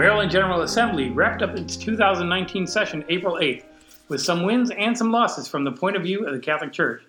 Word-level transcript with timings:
The 0.00 0.06
Maryland 0.06 0.30
General 0.30 0.62
Assembly 0.62 1.10
wrapped 1.10 1.42
up 1.42 1.54
its 1.58 1.76
2019 1.76 2.66
session 2.66 3.04
April 3.10 3.34
8th 3.34 3.64
with 4.08 4.22
some 4.22 4.44
wins 4.44 4.70
and 4.70 4.96
some 4.96 5.12
losses 5.12 5.46
from 5.46 5.62
the 5.62 5.72
point 5.72 5.94
of 5.94 6.02
view 6.02 6.26
of 6.26 6.32
the 6.32 6.40
Catholic 6.40 6.72
Church. 6.72 7.02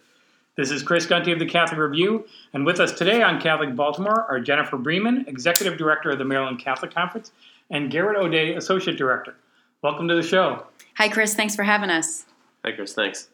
This 0.57 0.71
is 0.71 0.83
Chris 0.83 1.05
Gunty 1.05 1.31
of 1.31 1.39
the 1.39 1.45
Catholic 1.45 1.79
Review, 1.79 2.27
and 2.51 2.65
with 2.65 2.81
us 2.81 2.91
today 2.91 3.21
on 3.21 3.39
Catholic 3.39 3.77
Baltimore 3.77 4.25
are 4.27 4.41
Jennifer 4.41 4.77
Briemann, 4.77 5.25
Executive 5.25 5.77
Director 5.77 6.09
of 6.09 6.17
the 6.17 6.25
Maryland 6.25 6.59
Catholic 6.59 6.93
Conference, 6.93 7.31
and 7.69 7.89
Garrett 7.89 8.17
O'Day, 8.17 8.55
Associate 8.55 8.97
Director. 8.97 9.35
Welcome 9.81 10.09
to 10.09 10.15
the 10.15 10.21
show. 10.21 10.65
Hi, 10.97 11.07
Chris. 11.07 11.33
Thanks 11.33 11.55
for 11.55 11.63
having 11.63 11.89
us. 11.89 12.25
Hi, 12.65 12.73
Chris. 12.73 12.93
Thanks. 12.93 13.29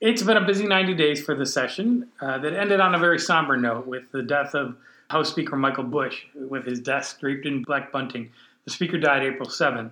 It's 0.00 0.22
been 0.22 0.38
a 0.38 0.46
busy 0.46 0.66
90 0.66 0.94
days 0.94 1.22
for 1.22 1.34
the 1.34 1.44
session 1.44 2.08
uh, 2.22 2.38
that 2.38 2.54
ended 2.54 2.80
on 2.80 2.94
a 2.94 2.98
very 2.98 3.18
somber 3.18 3.58
note 3.58 3.86
with 3.86 4.10
the 4.10 4.22
death 4.22 4.54
of 4.54 4.74
House 5.10 5.28
Speaker 5.28 5.56
Michael 5.56 5.84
Busch, 5.84 6.22
with 6.34 6.64
his 6.64 6.80
desk 6.80 7.20
draped 7.20 7.44
in 7.44 7.62
black 7.62 7.92
bunting. 7.92 8.30
The 8.64 8.70
Speaker 8.70 8.98
died 8.98 9.22
April 9.24 9.48
7th. 9.48 9.90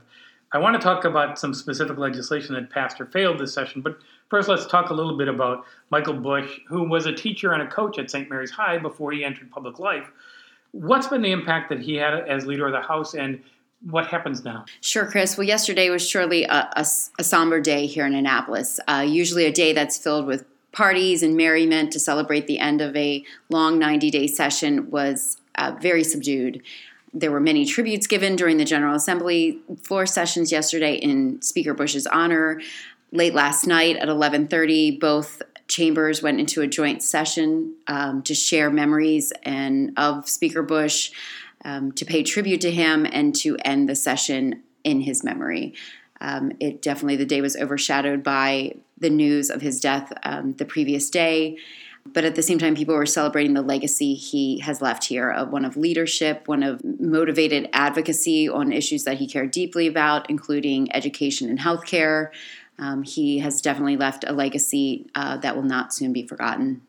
I 0.52 0.58
want 0.58 0.74
to 0.74 0.82
talk 0.82 1.04
about 1.04 1.38
some 1.38 1.54
specific 1.54 1.96
legislation 1.96 2.54
that 2.54 2.70
passed 2.70 3.00
or 3.00 3.06
failed 3.06 3.38
this 3.38 3.54
session, 3.54 3.82
but 3.82 3.98
first 4.28 4.48
let's 4.48 4.66
talk 4.66 4.90
a 4.90 4.94
little 4.94 5.16
bit 5.16 5.28
about 5.28 5.64
Michael 5.90 6.14
Busch, 6.14 6.58
who 6.66 6.88
was 6.88 7.06
a 7.06 7.12
teacher 7.12 7.52
and 7.52 7.62
a 7.62 7.66
coach 7.68 7.98
at 7.98 8.10
St. 8.10 8.28
Mary's 8.28 8.50
High 8.50 8.78
before 8.78 9.12
he 9.12 9.24
entered 9.24 9.50
public 9.50 9.78
life. 9.78 10.10
What's 10.72 11.06
been 11.06 11.22
the 11.22 11.30
impact 11.30 11.68
that 11.68 11.80
he 11.80 11.94
had 11.94 12.14
as 12.28 12.46
leader 12.46 12.66
of 12.66 12.72
the 12.72 12.80
House, 12.80 13.14
and 13.14 13.40
what 13.88 14.06
happens 14.06 14.44
now? 14.44 14.64
Sure, 14.80 15.06
Chris. 15.06 15.36
Well, 15.36 15.46
yesterday 15.46 15.88
was 15.88 16.08
surely 16.08 16.44
a, 16.44 16.68
a, 16.76 16.86
a 17.18 17.24
somber 17.24 17.60
day 17.60 17.86
here 17.86 18.06
in 18.06 18.14
Annapolis. 18.14 18.80
Uh, 18.88 19.04
usually 19.06 19.46
a 19.46 19.52
day 19.52 19.72
that's 19.72 19.98
filled 19.98 20.26
with 20.26 20.44
parties 20.72 21.22
and 21.22 21.36
merriment 21.36 21.92
to 21.92 22.00
celebrate 22.00 22.46
the 22.46 22.58
end 22.58 22.80
of 22.80 22.94
a 22.96 23.24
long 23.48 23.78
90 23.78 24.10
day 24.10 24.26
session 24.26 24.90
was 24.90 25.38
uh, 25.56 25.76
very 25.80 26.04
subdued. 26.04 26.62
There 27.12 27.30
were 27.30 27.40
many 27.40 27.64
tributes 27.64 28.06
given 28.06 28.36
during 28.36 28.56
the 28.56 28.64
General 28.64 28.94
Assembly 28.94 29.58
floor 29.82 30.06
sessions 30.06 30.52
yesterday 30.52 30.94
in 30.94 31.42
Speaker 31.42 31.74
Busch's 31.74 32.06
honor. 32.06 32.60
Late 33.12 33.34
last 33.34 33.66
night 33.66 33.96
at 33.96 34.08
11:30, 34.08 35.00
both 35.00 35.42
chambers 35.66 36.22
went 36.22 36.40
into 36.40 36.62
a 36.62 36.66
joint 36.66 37.02
session 37.02 37.74
um, 37.86 38.22
to 38.22 38.34
share 38.34 38.70
memories 38.70 39.32
and 39.44 39.92
of 39.96 40.28
Speaker 40.28 40.62
Busch, 40.62 41.10
um, 41.64 41.92
to 41.92 42.04
pay 42.04 42.22
tribute 42.22 42.60
to 42.60 42.70
him 42.70 43.06
and 43.10 43.34
to 43.36 43.56
end 43.64 43.88
the 43.88 43.94
session 43.94 44.62
in 44.84 45.00
his 45.00 45.24
memory. 45.24 45.74
Um, 46.20 46.52
it 46.60 46.82
definitely, 46.82 47.16
the 47.16 47.24
day 47.24 47.40
was 47.40 47.56
overshadowed 47.56 48.22
by 48.22 48.74
the 48.98 49.10
news 49.10 49.50
of 49.50 49.62
his 49.62 49.80
death 49.80 50.12
um, 50.22 50.52
the 50.54 50.64
previous 50.64 51.08
day. 51.08 51.56
But 52.06 52.24
at 52.24 52.34
the 52.34 52.42
same 52.42 52.58
time, 52.58 52.74
people 52.74 52.94
were 52.94 53.06
celebrating 53.06 53.54
the 53.54 53.62
legacy 53.62 54.14
he 54.14 54.58
has 54.60 54.80
left 54.80 55.04
here 55.04 55.30
of 55.30 55.50
one 55.50 55.64
of 55.64 55.76
leadership, 55.76 56.48
one 56.48 56.62
of 56.62 56.82
motivated 56.82 57.68
advocacy 57.72 58.48
on 58.48 58.72
issues 58.72 59.04
that 59.04 59.18
he 59.18 59.28
cared 59.28 59.50
deeply 59.50 59.86
about, 59.86 60.28
including 60.28 60.92
education 60.92 61.48
and 61.48 61.58
healthcare. 61.58 62.30
Um, 62.78 63.02
he 63.02 63.38
has 63.40 63.60
definitely 63.60 63.96
left 63.96 64.24
a 64.26 64.32
legacy 64.32 65.06
uh, 65.14 65.36
that 65.38 65.54
will 65.54 65.62
not 65.62 65.92
soon 65.92 66.12
be 66.12 66.26
forgotten. 66.26 66.82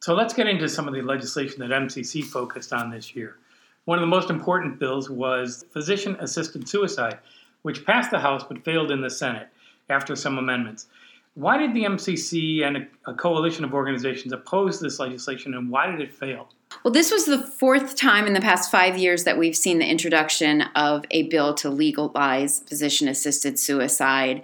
So 0.00 0.14
let's 0.14 0.34
get 0.34 0.48
into 0.48 0.68
some 0.68 0.88
of 0.88 0.94
the 0.94 1.02
legislation 1.02 1.60
that 1.60 1.70
MCC 1.70 2.24
focused 2.24 2.72
on 2.72 2.90
this 2.90 3.14
year. 3.14 3.36
One 3.84 3.98
of 3.98 4.02
the 4.02 4.06
most 4.06 4.28
important 4.28 4.78
bills 4.78 5.08
was 5.08 5.64
physician 5.70 6.16
assisted 6.20 6.68
suicide, 6.68 7.18
which 7.62 7.86
passed 7.86 8.10
the 8.10 8.18
House 8.18 8.44
but 8.46 8.64
failed 8.64 8.90
in 8.90 9.00
the 9.00 9.10
Senate 9.10 9.48
after 9.88 10.14
some 10.14 10.38
amendments. 10.38 10.86
Why 11.34 11.56
did 11.56 11.74
the 11.74 11.84
MCC 11.84 12.64
and 12.64 12.78
a, 12.78 13.10
a, 13.10 13.14
coalition 13.14 13.64
of 13.64 13.72
organizations 13.72 14.32
oppose 14.32 14.80
this 14.80 14.98
legislation 14.98 15.54
and 15.54 15.70
why 15.70 15.90
did 15.90 16.00
it 16.00 16.12
fail? 16.12 16.48
Well, 16.82 16.92
this 16.92 17.10
was 17.10 17.26
the 17.26 17.38
fourth 17.38 17.94
time 17.94 18.26
in 18.26 18.32
the 18.32 18.40
past 18.40 18.70
five 18.70 18.98
years 18.98 19.24
that 19.24 19.38
we've 19.38 19.56
seen 19.56 19.78
the 19.78 19.86
introduction 19.86 20.62
of 20.74 21.04
a 21.10 21.24
bill 21.24 21.54
to 21.54 21.70
legalize 21.70 22.60
physician 22.60 23.08
assisted 23.08 23.58
suicide. 23.58 24.42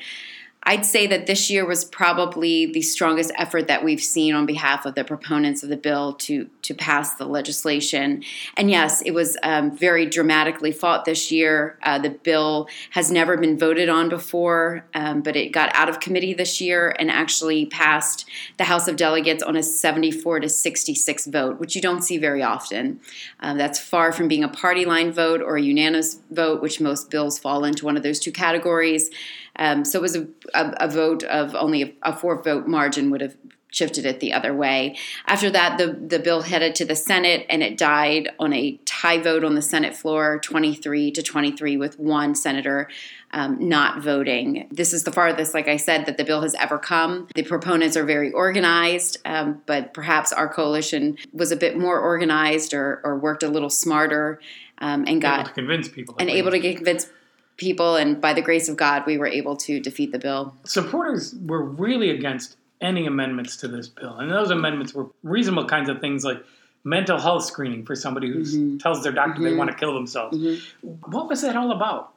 I'd 0.66 0.86
say 0.86 1.06
that 1.06 1.26
this 1.26 1.50
year 1.50 1.66
was 1.66 1.84
probably 1.84 2.66
the 2.66 2.82
strongest 2.82 3.32
effort 3.36 3.69
that 3.69 3.84
we've 3.84 4.02
seen 4.02 4.34
on 4.34 4.47
behalf 4.47 4.86
of 4.86 4.94
the 4.94 5.04
proponents 5.04 5.62
of 5.62 5.69
the 5.69 5.76
bill 5.76 6.14
to 6.14 6.48
to 6.62 6.75
pass 6.75 7.16
the 7.16 7.26
legislation. 7.26 8.25
And 8.56 8.70
yes, 8.70 9.02
it 9.02 9.10
was 9.10 9.36
um, 9.42 9.76
very 9.76 10.06
dramatically 10.06 10.72
fought 10.72 11.04
this 11.04 11.30
year. 11.30 11.78
Uh, 11.82 11.98
the 11.98 12.08
bill 12.08 12.69
has 12.91 13.10
never 13.10 13.36
been 13.36 13.58
voted 13.58 13.91
on 13.91 14.08
before, 14.08 14.86
um, 14.94 15.20
but 15.20 15.36
it 15.36 15.52
got 15.52 15.75
out 15.75 15.91
of 15.91 16.00
committee 16.00 16.32
this 16.32 16.62
year 16.62 16.96
and 16.98 17.10
actually 17.10 17.66
passed 17.66 18.25
the 18.56 18.64
House 18.64 18.88
of 18.88 18.96
Delegates 18.96 19.42
on 19.42 19.56
a 19.56 19.62
74 19.62 20.41
to 20.41 20.48
66 20.48 21.26
vote, 21.26 21.60
which 21.60 21.76
you 21.76 21.82
don't 21.82 22.02
see 22.02 22.16
very 22.16 22.42
often. 22.42 22.98
Um, 23.41 23.58
that's 23.58 23.78
far 23.78 24.10
from 24.10 24.26
being 24.26 24.42
a 24.42 24.48
party 24.48 24.86
line 24.86 25.12
vote 25.12 25.42
or 25.42 25.56
a 25.56 25.62
unanimous 25.62 26.20
vote, 26.31 26.62
which 26.62 26.81
most 26.81 27.10
bills 27.10 27.38
fall 27.38 27.64
into 27.64 27.84
one 27.84 27.98
of 27.98 28.02
those 28.02 28.19
two 28.19 28.32
categories. 28.32 29.10
Um, 29.56 29.84
so 29.84 29.98
it 29.98 30.03
was 30.03 30.16
a, 30.16 30.26
a, 30.54 30.75
a, 30.81 30.88
vote 30.88 31.22
of 31.25 31.54
only 31.54 31.82
a, 31.82 31.94
a 32.03 32.16
four 32.16 32.42
vote 32.42 32.66
margin 32.66 33.10
would 33.10 33.20
have 33.20 33.37
shifted 33.75 34.06
it 34.06 34.20
the 34.20 34.32
other 34.32 34.54
way. 34.54 34.97
After 35.26 35.50
that, 35.50 35.78
the, 35.78 35.92
the 35.92 36.20
bill 36.20 36.42
headed 36.42 36.75
to 36.76 36.84
the 36.84 36.94
Senate 36.94 37.44
and 37.50 37.62
it 37.62 37.76
died 37.76 38.31
on 38.38 38.53
a 38.53 38.78
tie 38.84 39.19
vote 39.19 39.44
on 39.44 39.56
the 39.56 39.62
Senate 39.62 39.97
floor, 39.97 40.38
23 40.38 41.10
to 41.10 41.22
23, 41.22 41.76
with 41.76 41.98
one 41.98 42.34
senator 42.34 42.88
um, 43.32 43.69
not 43.69 44.00
voting. 44.00 44.69
This 44.70 44.93
is 44.93 45.03
the 45.03 45.10
farthest, 45.10 45.54
like 45.54 45.66
I 45.66 45.76
said, 45.76 46.06
that 46.06 46.16
the 46.16 46.25
bill 46.25 46.43
has 46.43 46.54
ever 46.54 46.78
come. 46.78 47.26
The 47.34 47.43
proponents 47.43 47.97
are 47.97 48.04
very 48.04 48.31
organized, 48.31 49.19
um, 49.25 49.60
but 49.66 49.93
perhaps 49.93 50.32
our 50.32 50.48
coalition 50.48 51.19
was 51.32 51.50
a 51.50 51.56
bit 51.56 51.76
more 51.76 51.98
organized 51.98 52.75
or, 52.75 53.00
or 53.03 53.19
worked 53.19 53.43
a 53.43 53.48
little 53.48 53.70
smarter 53.70 54.41
um, 54.78 55.04
and 55.09 55.20
got 55.20 55.41
able 55.41 55.48
to 55.48 55.54
convince 55.54 55.88
people 55.88 56.14
and 56.20 56.31
able 56.31 56.53
to 56.53 56.60
convince 56.60 57.09
people, 57.56 57.97
and 57.97 58.20
by 58.20 58.32
the 58.32 58.42
grace 58.42 58.69
of 58.69 58.76
God, 58.76 59.04
we 59.06 59.19
were 59.19 59.26
able 59.26 59.56
to 59.56 59.81
defeat 59.81 60.12
the 60.12 60.19
bill. 60.19 60.54
Supporters 60.65 61.34
were 61.47 61.62
really 61.62 62.10
against 62.10 62.56
any 62.81 63.06
amendments 63.06 63.56
to 63.59 63.69
this 63.69 63.88
bill, 63.88 64.16
and 64.16 64.31
those 64.31 64.50
amendments 64.50 64.94
were 64.94 65.06
reasonable 65.22 65.66
kinds 65.66 65.88
of 65.88 66.00
things 66.00 66.25
like 66.25 66.43
mental 66.84 67.19
health 67.19 67.44
screening 67.44 67.84
for 67.84 67.94
somebody 67.94 68.28
who 68.28 68.41
mm-hmm. 68.41 68.76
tells 68.78 69.03
their 69.03 69.12
doctor 69.12 69.41
mm-hmm. 69.41 69.44
they 69.44 69.54
want 69.54 69.70
to 69.70 69.76
kill 69.76 69.94
themselves. 69.94 70.37
Mm-hmm. 70.37 71.10
What 71.10 71.28
was 71.28 71.43
that 71.43 71.56
all 71.56 71.72
about? 71.72 72.12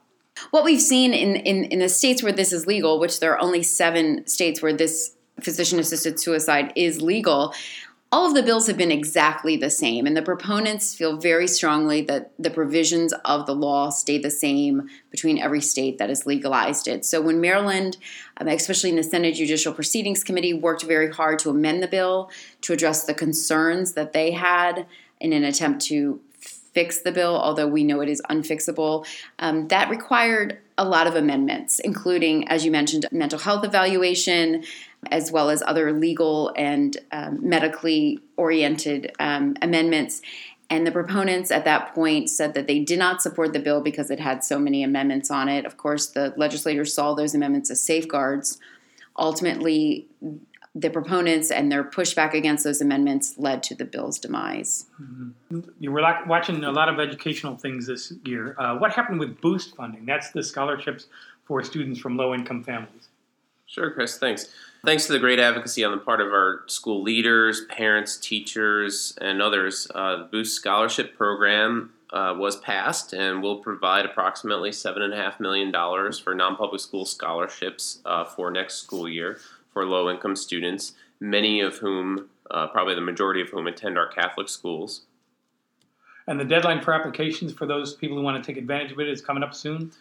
What 0.52 0.64
we've 0.64 0.82
seen 0.82 1.14
in, 1.14 1.36
in, 1.38 1.64
in 1.66 1.80
the 1.80 1.90
states 1.90 2.22
where 2.22 2.32
this 2.32 2.54
is 2.54 2.68
legal, 2.68 3.00
which 3.00 3.20
there 3.20 3.34
are 3.34 3.40
only 3.40 3.64
seven 3.64 4.28
states 4.28 4.62
where 4.62 4.74
this 4.74 5.16
physician 5.42 5.80
assisted 5.80 6.20
suicide 6.20 6.74
is 6.76 7.02
legal, 7.02 7.54
all 8.10 8.26
of 8.26 8.34
the 8.34 8.44
bills 8.44 8.68
have 8.68 8.78
been 8.78 8.92
exactly 8.92 9.58
the 9.58 9.70
same, 9.70 10.06
and 10.06 10.16
the 10.16 10.22
proponents 10.22 10.96
feel 10.96 11.18
very 11.18 11.48
strongly 11.48 12.02
that 12.02 12.32
the 12.40 12.50
provisions 12.50 13.14
of 13.26 13.46
the 13.46 13.56
law 13.56 13.90
stay 13.90 14.18
the 14.18 14.32
same 14.32 14.88
between 15.12 15.38
every 15.38 15.60
state 15.60 15.98
that 15.98 16.08
has 16.08 16.26
legalized 16.26 16.88
it. 16.88 17.04
So, 17.04 17.22
when 17.22 17.42
Maryland, 17.42 17.98
um, 18.38 18.48
especially 18.48 18.92
in 18.92 18.96
the 18.96 19.04
Senate 19.04 19.36
Judicial 19.36 19.74
Proceedings 19.74 20.24
Committee, 20.24 20.54
worked 20.54 20.84
very 20.84 21.12
hard 21.12 21.40
to 21.40 21.50
amend 21.50 21.84
the 21.84 21.88
bill 21.88 22.32
to 22.62 22.72
address 22.72 23.04
the 23.04 23.14
concerns 23.14 23.94
that 23.94 24.14
they 24.14 24.32
had 24.32 24.86
in 25.20 25.34
an 25.34 25.44
attempt 25.44 25.82
to 25.88 26.22
fix 26.74 27.02
the 27.02 27.12
bill, 27.12 27.36
although 27.36 27.68
we 27.68 27.84
know 27.84 28.02
it 28.02 28.10
is 28.10 28.22
unfixable, 28.30 29.06
um, 29.40 29.68
that 29.68 29.90
required 29.90 30.60
a 30.78 30.86
lot 30.86 31.08
of 31.08 31.16
amendments, 31.16 31.80
including, 31.80 32.48
as 32.48 32.64
you 32.64 32.72
mentioned, 32.72 33.06
mental 33.12 33.40
health 33.40 33.66
evaluation, 33.66 34.64
as 35.12 35.32
well 35.32 35.50
as 35.50 35.64
other 35.66 35.92
legal 35.92 36.54
and 36.56 36.98
um, 37.12 37.40
medically 37.42 38.20
oriented 38.36 39.12
um, 39.20 39.56
amendments. 39.62 40.22
And 40.70 40.86
the 40.86 40.92
proponents 40.92 41.50
at 41.50 41.66
that 41.66 41.96
point 41.96 42.30
said 42.30 42.54
that 42.54 42.68
they 42.68 42.80
did 42.80 43.00
not 43.00 43.22
support 43.22 43.54
the 43.54 43.60
bill 43.60 43.82
because 43.82 44.12
it 44.12 44.20
had 44.20 44.44
so 44.44 44.60
many 44.60 44.84
amendments 44.84 45.32
on 45.32 45.48
it. 45.48 45.66
Of 45.66 45.78
course, 45.78 46.08
the 46.08 46.34
legislators 46.36 46.94
saw 46.94 47.14
those 47.14 47.34
amendments 47.34 47.72
as 47.72 47.82
safeguards. 47.82 48.60
Ultimately, 49.18 50.08
the 50.76 50.90
proponents 50.90 51.50
and 51.50 51.72
their 51.72 51.84
pushback 51.84 52.34
against 52.34 52.64
those 52.64 52.82
amendments 52.82 53.36
led 53.38 53.64
to 53.64 53.76
the 53.76 53.86
bill's 53.86 54.20
demise. 54.20 54.86
Mm-hmm. 55.02 55.60
You 55.80 55.92
were 55.92 56.04
watching 56.28 56.64
a 56.64 56.72
lot 56.72 56.90
of 56.90 57.00
educational 57.00 57.58
things 57.58 57.88
this 57.88 58.14
year. 58.26 58.56
Uh, 58.60 58.78
what 58.78 58.92
happened 58.92 59.20
with 59.20 59.42
boost 59.42 59.76
funding? 59.76 60.06
That's 60.06 60.32
the 60.32 60.44
scholarships 60.44 61.08
for 61.46 61.64
students 61.64 62.00
from 62.00 62.18
low 62.18 62.34
income 62.34 62.64
families. 62.64 63.10
Sure, 63.66 63.92
Chris. 63.92 64.18
Thanks. 64.18 64.48
Thanks 64.86 65.08
to 65.08 65.14
the 65.14 65.20
great 65.20 65.40
advocacy 65.40 65.84
on 65.84 65.92
the 65.92 65.98
part 65.98 66.22
of 66.22 66.28
our 66.28 66.64
school 66.68 67.02
leaders, 67.02 67.66
parents, 67.66 68.16
teachers, 68.16 69.18
and 69.20 69.42
others, 69.42 69.88
uh, 69.94 70.18
the 70.18 70.24
Boost 70.26 70.56
Scholarship 70.56 71.18
Program 71.18 71.92
uh, 72.14 72.34
was 72.38 72.56
passed 72.56 73.12
and 73.12 73.42
will 73.42 73.58
provide 73.58 74.06
approximately 74.06 74.70
$7.5 74.70 75.40
million 75.42 75.74
for 76.14 76.34
non 76.34 76.56
public 76.56 76.80
school 76.80 77.06
scholarships 77.06 78.00
uh, 78.06 78.24
for 78.24 78.50
next 78.52 78.76
school 78.76 79.10
year 79.10 79.40
for 79.78 79.86
low 79.86 80.10
income 80.10 80.36
students, 80.36 80.94
many 81.20 81.62
of 81.62 81.78
whom, 81.78 82.30
uh, 82.50 82.66
probably 82.66 82.96
the 82.96 83.02
majority 83.02 83.42
of 83.42 83.50
whom, 83.50 83.68
attend 83.68 83.96
our 83.96 84.08
Catholic 84.08 84.50
schools. 84.50 85.02
And 86.26 86.40
the 86.40 86.46
deadline 86.46 86.82
for 86.82 86.96
applications 86.96 87.54
for 87.54 87.68
those 87.68 87.94
people 87.94 88.18
who 88.18 88.24
want 88.24 88.44
to 88.44 88.52
take 88.52 88.60
advantage 88.60 88.92
of 88.92 89.00
it 89.00 89.08
is 89.08 89.22
coming 89.22 89.44
up 89.44 89.54
soon? 89.54 89.92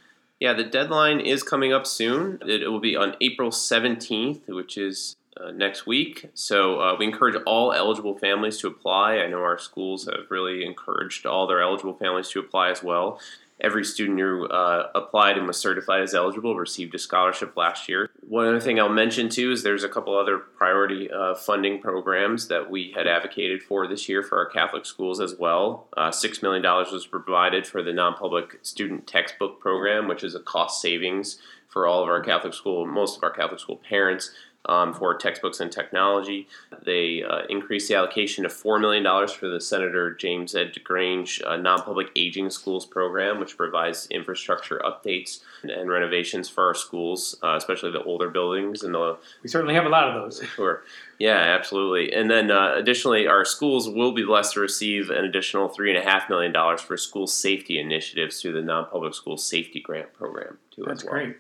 Yeah, 0.40 0.55
the 0.55 0.64
deadline 0.64 1.20
is 1.20 1.43
coming 1.43 1.75
up 1.75 1.87
soon. 1.87 2.38
It, 2.40 2.62
it 2.62 2.69
will 2.69 2.81
be 2.81 2.96
on 2.96 3.17
April 3.20 3.50
17th, 3.50 4.49
which 4.49 4.78
is 4.78 5.14
uh, 5.38 5.50
next 5.50 5.87
week. 5.87 6.31
So 6.32 6.81
uh, 6.81 6.96
we 6.99 7.05
encourage 7.05 7.37
all 7.44 7.75
eligible 7.75 8.17
families 8.17 8.56
to 8.61 8.69
apply. 8.69 9.19
I 9.19 9.26
know 9.26 9.43
our 9.43 9.58
schools 9.58 10.06
have 10.06 10.31
really 10.31 10.64
encouraged 10.64 11.26
all 11.26 11.46
their 11.46 11.61
eligible 11.61 11.93
families 11.93 12.31
to 12.31 12.40
apply 12.40 12.70
as 12.70 12.82
well. 12.82 13.20
Every 13.58 13.85
student 13.85 14.20
who 14.20 14.47
uh, 14.49 14.91
applied 14.94 15.38
and 15.38 15.47
was 15.47 15.56
certified 15.56 16.03
as 16.03 16.14
eligible 16.14 16.56
received 16.56 16.94
a 16.94 16.99
scholarship 16.99 17.56
last 17.56 17.88
year. 17.88 18.11
One 18.20 18.47
other 18.47 18.61
thing 18.61 18.79
I'll 18.79 18.91
mention 18.91 19.31
too 19.31 19.50
is 19.50 19.62
there's 19.62 19.85
a 19.85 19.88
couple 19.88 20.17
other 20.17 20.38
priority 20.38 21.11
uh, 21.11 21.35
funding 21.35 21.81
programs 21.81 22.49
that 22.49 22.70
we 22.70 22.93
had 22.94 23.06
advocated 23.06 23.62
for 23.62 23.87
this 23.87 24.11
year 24.11 24.23
for 24.23 24.38
our 24.38 24.47
Catholic 24.47 24.85
schools 24.85 25.20
as 25.20 25.35
well. 25.38 25.88
Uh, 25.97 26.11
Six 26.11 26.43
million 26.43 26.62
dollars 26.62 26.93
was 26.93 27.06
provided 27.06 27.67
for 27.67 27.82
the 27.82 27.94
non-public 27.94 28.58
student 28.62 29.06
textbook 29.06 29.58
program, 29.58 30.06
which 30.06 30.23
is 30.23 30.35
a 30.35 30.41
cost 30.41 30.82
savings 30.82 31.38
for 31.69 31.87
all 31.87 32.03
of 32.03 32.08
our 32.08 32.20
Catholic 32.20 32.55
school, 32.55 32.87
most 32.87 33.17
of 33.17 33.23
our 33.23 33.31
Catholic 33.31 33.61
school 33.61 33.81
parents 33.88 34.31
um, 34.66 34.92
for 34.92 35.16
textbooks 35.16 35.60
and 35.60 35.70
technology. 35.70 36.48
They 36.84 37.22
uh, 37.22 37.42
increased 37.48 37.88
the 37.88 37.94
allocation 37.94 38.44
to 38.44 38.50
$4 38.50 38.80
million 38.80 39.04
for 39.28 39.48
the 39.48 39.60
Senator 39.60 40.12
James 40.14 40.54
Ed 40.54 40.72
DeGrange 40.72 41.42
uh, 41.46 41.56
non 41.56 41.82
public 41.82 42.08
aging 42.16 42.50
schools 42.50 42.86
program, 42.86 43.40
which 43.40 43.56
provides 43.56 44.06
infrastructure 44.10 44.80
updates 44.84 45.40
and 45.62 45.90
renovations 45.90 46.48
for 46.48 46.66
our 46.66 46.74
schools, 46.74 47.36
uh, 47.42 47.56
especially 47.56 47.90
the 47.90 48.02
older 48.02 48.28
buildings 48.28 48.82
and 48.82 48.94
the. 48.94 49.16
We 49.42 49.48
certainly 49.48 49.74
have 49.74 49.86
a 49.86 49.90
lot 49.90 50.08
of 50.08 50.14
those. 50.22 50.42
Sure. 50.56 50.82
Yeah, 51.19 51.36
absolutely. 51.36 52.12
And 52.14 52.30
then 52.30 52.50
uh, 52.50 52.74
additionally, 52.76 53.26
our 53.26 53.44
schools 53.44 53.88
will 53.88 54.12
be 54.12 54.24
blessed 54.24 54.54
to 54.54 54.60
receive 54.60 55.10
an 55.10 55.24
additional 55.24 55.69
$3.5 55.69 56.30
million 56.30 56.78
for 56.78 56.96
school 56.96 57.26
safety 57.26 57.78
initiatives 57.78 58.40
through 58.40 58.52
the 58.52 58.62
non 58.62 58.86
public 58.86 59.14
school 59.14 59.36
safety 59.36 59.80
grant 59.80 60.12
program, 60.14 60.58
too. 60.74 60.84
That's 60.86 61.04
well. 61.04 61.12
great. 61.12 61.36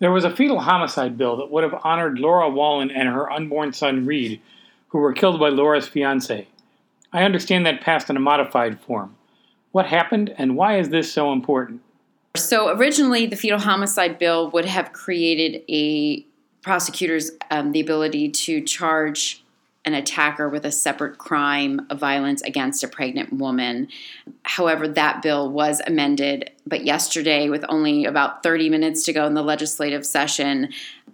There 0.00 0.10
was 0.10 0.24
a 0.24 0.34
fetal 0.34 0.60
homicide 0.60 1.16
bill 1.18 1.36
that 1.36 1.50
would 1.50 1.62
have 1.62 1.78
honored 1.84 2.18
Laura 2.18 2.48
Wallen 2.48 2.90
and 2.90 3.08
her 3.08 3.30
unborn 3.30 3.74
son 3.74 4.06
Reed, 4.06 4.40
who 4.88 4.98
were 4.98 5.12
killed 5.12 5.38
by 5.38 5.50
Laura's 5.50 5.86
fiance. 5.86 6.48
I 7.12 7.22
understand 7.22 7.66
that 7.66 7.82
passed 7.82 8.08
in 8.08 8.16
a 8.16 8.20
modified 8.20 8.80
form. 8.80 9.14
What 9.72 9.86
happened, 9.86 10.34
and 10.38 10.56
why 10.56 10.78
is 10.78 10.88
this 10.88 11.12
so 11.12 11.32
important? 11.32 11.82
So, 12.36 12.70
originally, 12.70 13.26
the 13.26 13.36
fetal 13.36 13.58
homicide 13.58 14.18
bill 14.18 14.50
would 14.50 14.64
have 14.64 14.92
created 14.92 15.62
a 15.68 16.24
prosecutor's 16.62 17.32
um, 17.50 17.72
the 17.72 17.80
ability 17.80 18.30
to 18.30 18.62
charge 18.62 19.39
an 19.84 19.94
attacker 19.94 20.48
with 20.48 20.66
a 20.66 20.70
separate 20.70 21.16
crime 21.16 21.86
of 21.88 21.98
violence 21.98 22.42
against 22.42 22.84
a 22.84 22.88
pregnant 22.88 23.32
woman. 23.32 23.88
However, 24.42 24.86
that 24.86 25.22
bill 25.22 25.50
was 25.50 25.80
amended, 25.86 26.50
but 26.66 26.84
yesterday, 26.84 27.48
with 27.48 27.64
only 27.68 28.04
about 28.04 28.42
30 28.42 28.68
minutes 28.68 29.04
to 29.04 29.12
go 29.12 29.26
in 29.26 29.34
the 29.34 29.42
legislative 29.42 30.04
session, 30.04 30.68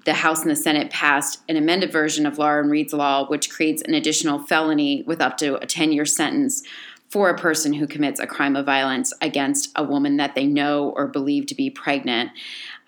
the 0.04 0.14
House 0.14 0.42
and 0.42 0.50
the 0.50 0.56
Senate 0.56 0.90
passed 0.90 1.42
an 1.48 1.56
amended 1.56 1.92
version 1.92 2.26
of 2.26 2.38
Lauren 2.38 2.68
Reed's 2.68 2.92
law, 2.92 3.26
which 3.26 3.50
creates 3.50 3.82
an 3.82 3.94
additional 3.94 4.38
felony 4.38 5.02
with 5.02 5.20
up 5.20 5.36
to 5.38 5.56
a 5.56 5.66
10 5.66 5.92
year 5.92 6.04
sentence 6.04 6.62
for 7.08 7.30
a 7.30 7.38
person 7.38 7.72
who 7.72 7.86
commits 7.86 8.18
a 8.18 8.26
crime 8.26 8.56
of 8.56 8.66
violence 8.66 9.12
against 9.20 9.70
a 9.76 9.84
woman 9.84 10.16
that 10.16 10.34
they 10.34 10.46
know 10.46 10.90
or 10.96 11.06
believe 11.06 11.46
to 11.46 11.54
be 11.54 11.70
pregnant. 11.70 12.30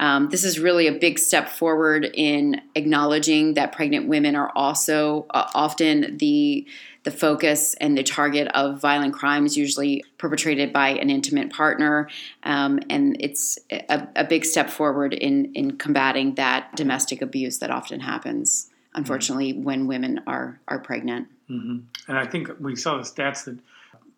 Um, 0.00 0.28
this 0.30 0.44
is 0.44 0.58
really 0.58 0.86
a 0.86 0.92
big 0.92 1.18
step 1.18 1.48
forward 1.48 2.08
in 2.14 2.60
acknowledging 2.74 3.54
that 3.54 3.72
pregnant 3.72 4.08
women 4.08 4.36
are 4.36 4.50
also 4.54 5.26
uh, 5.30 5.48
often 5.54 6.16
the 6.18 6.66
the 7.04 7.10
focus 7.12 7.74
and 7.74 7.96
the 7.96 8.02
target 8.02 8.48
of 8.48 8.80
violent 8.80 9.14
crimes, 9.14 9.56
usually 9.56 10.04
perpetrated 10.18 10.72
by 10.72 10.90
an 10.90 11.08
intimate 11.08 11.50
partner, 11.50 12.08
um, 12.42 12.80
and 12.90 13.16
it's 13.20 13.58
a, 13.70 14.06
a, 14.14 14.24
big 14.24 14.44
step 14.44 14.68
forward 14.68 15.14
in 15.14 15.52
in 15.54 15.78
combating 15.78 16.34
that 16.34 16.74
domestic 16.76 17.22
abuse 17.22 17.60
that 17.60 17.70
often 17.70 18.00
happens, 18.00 18.68
unfortunately, 18.94 19.54
mm-hmm. 19.54 19.62
when 19.62 19.86
women 19.86 20.20
are 20.26 20.60
are 20.68 20.80
pregnant. 20.80 21.28
Mm-hmm. 21.48 21.78
And 22.08 22.18
I 22.18 22.26
think 22.26 22.50
we 22.60 22.76
saw 22.76 22.98
the 22.98 23.04
stats 23.04 23.44
that 23.44 23.58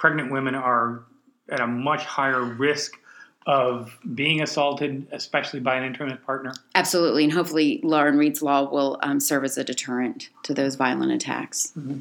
pregnant 0.00 0.32
women 0.32 0.54
are 0.54 1.02
at 1.50 1.60
a 1.60 1.66
much 1.66 2.04
higher 2.04 2.42
risk 2.42 2.98
of 3.46 3.98
being 4.14 4.40
assaulted, 4.40 5.06
especially 5.12 5.60
by 5.60 5.76
an 5.76 5.84
intimate 5.84 6.24
partner? 6.24 6.54
Absolutely, 6.74 7.24
and 7.24 7.32
hopefully, 7.34 7.80
Lauren 7.82 8.16
Reed's 8.16 8.40
law 8.40 8.70
will 8.70 8.98
um, 9.02 9.20
serve 9.20 9.44
as 9.44 9.58
a 9.58 9.64
deterrent 9.64 10.30
to 10.44 10.54
those 10.54 10.76
violent 10.76 11.12
attacks. 11.12 11.72
Mm-hmm. 11.78 12.00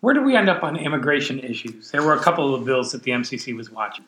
Where 0.00 0.12
do 0.12 0.22
we 0.22 0.34
end 0.34 0.48
up 0.48 0.64
on 0.64 0.76
immigration 0.76 1.38
issues? 1.38 1.92
There 1.92 2.02
were 2.02 2.14
a 2.14 2.20
couple 2.20 2.52
of 2.52 2.64
bills 2.64 2.90
that 2.92 3.04
the 3.04 3.12
MCC 3.12 3.54
was 3.54 3.70
watching. 3.70 4.06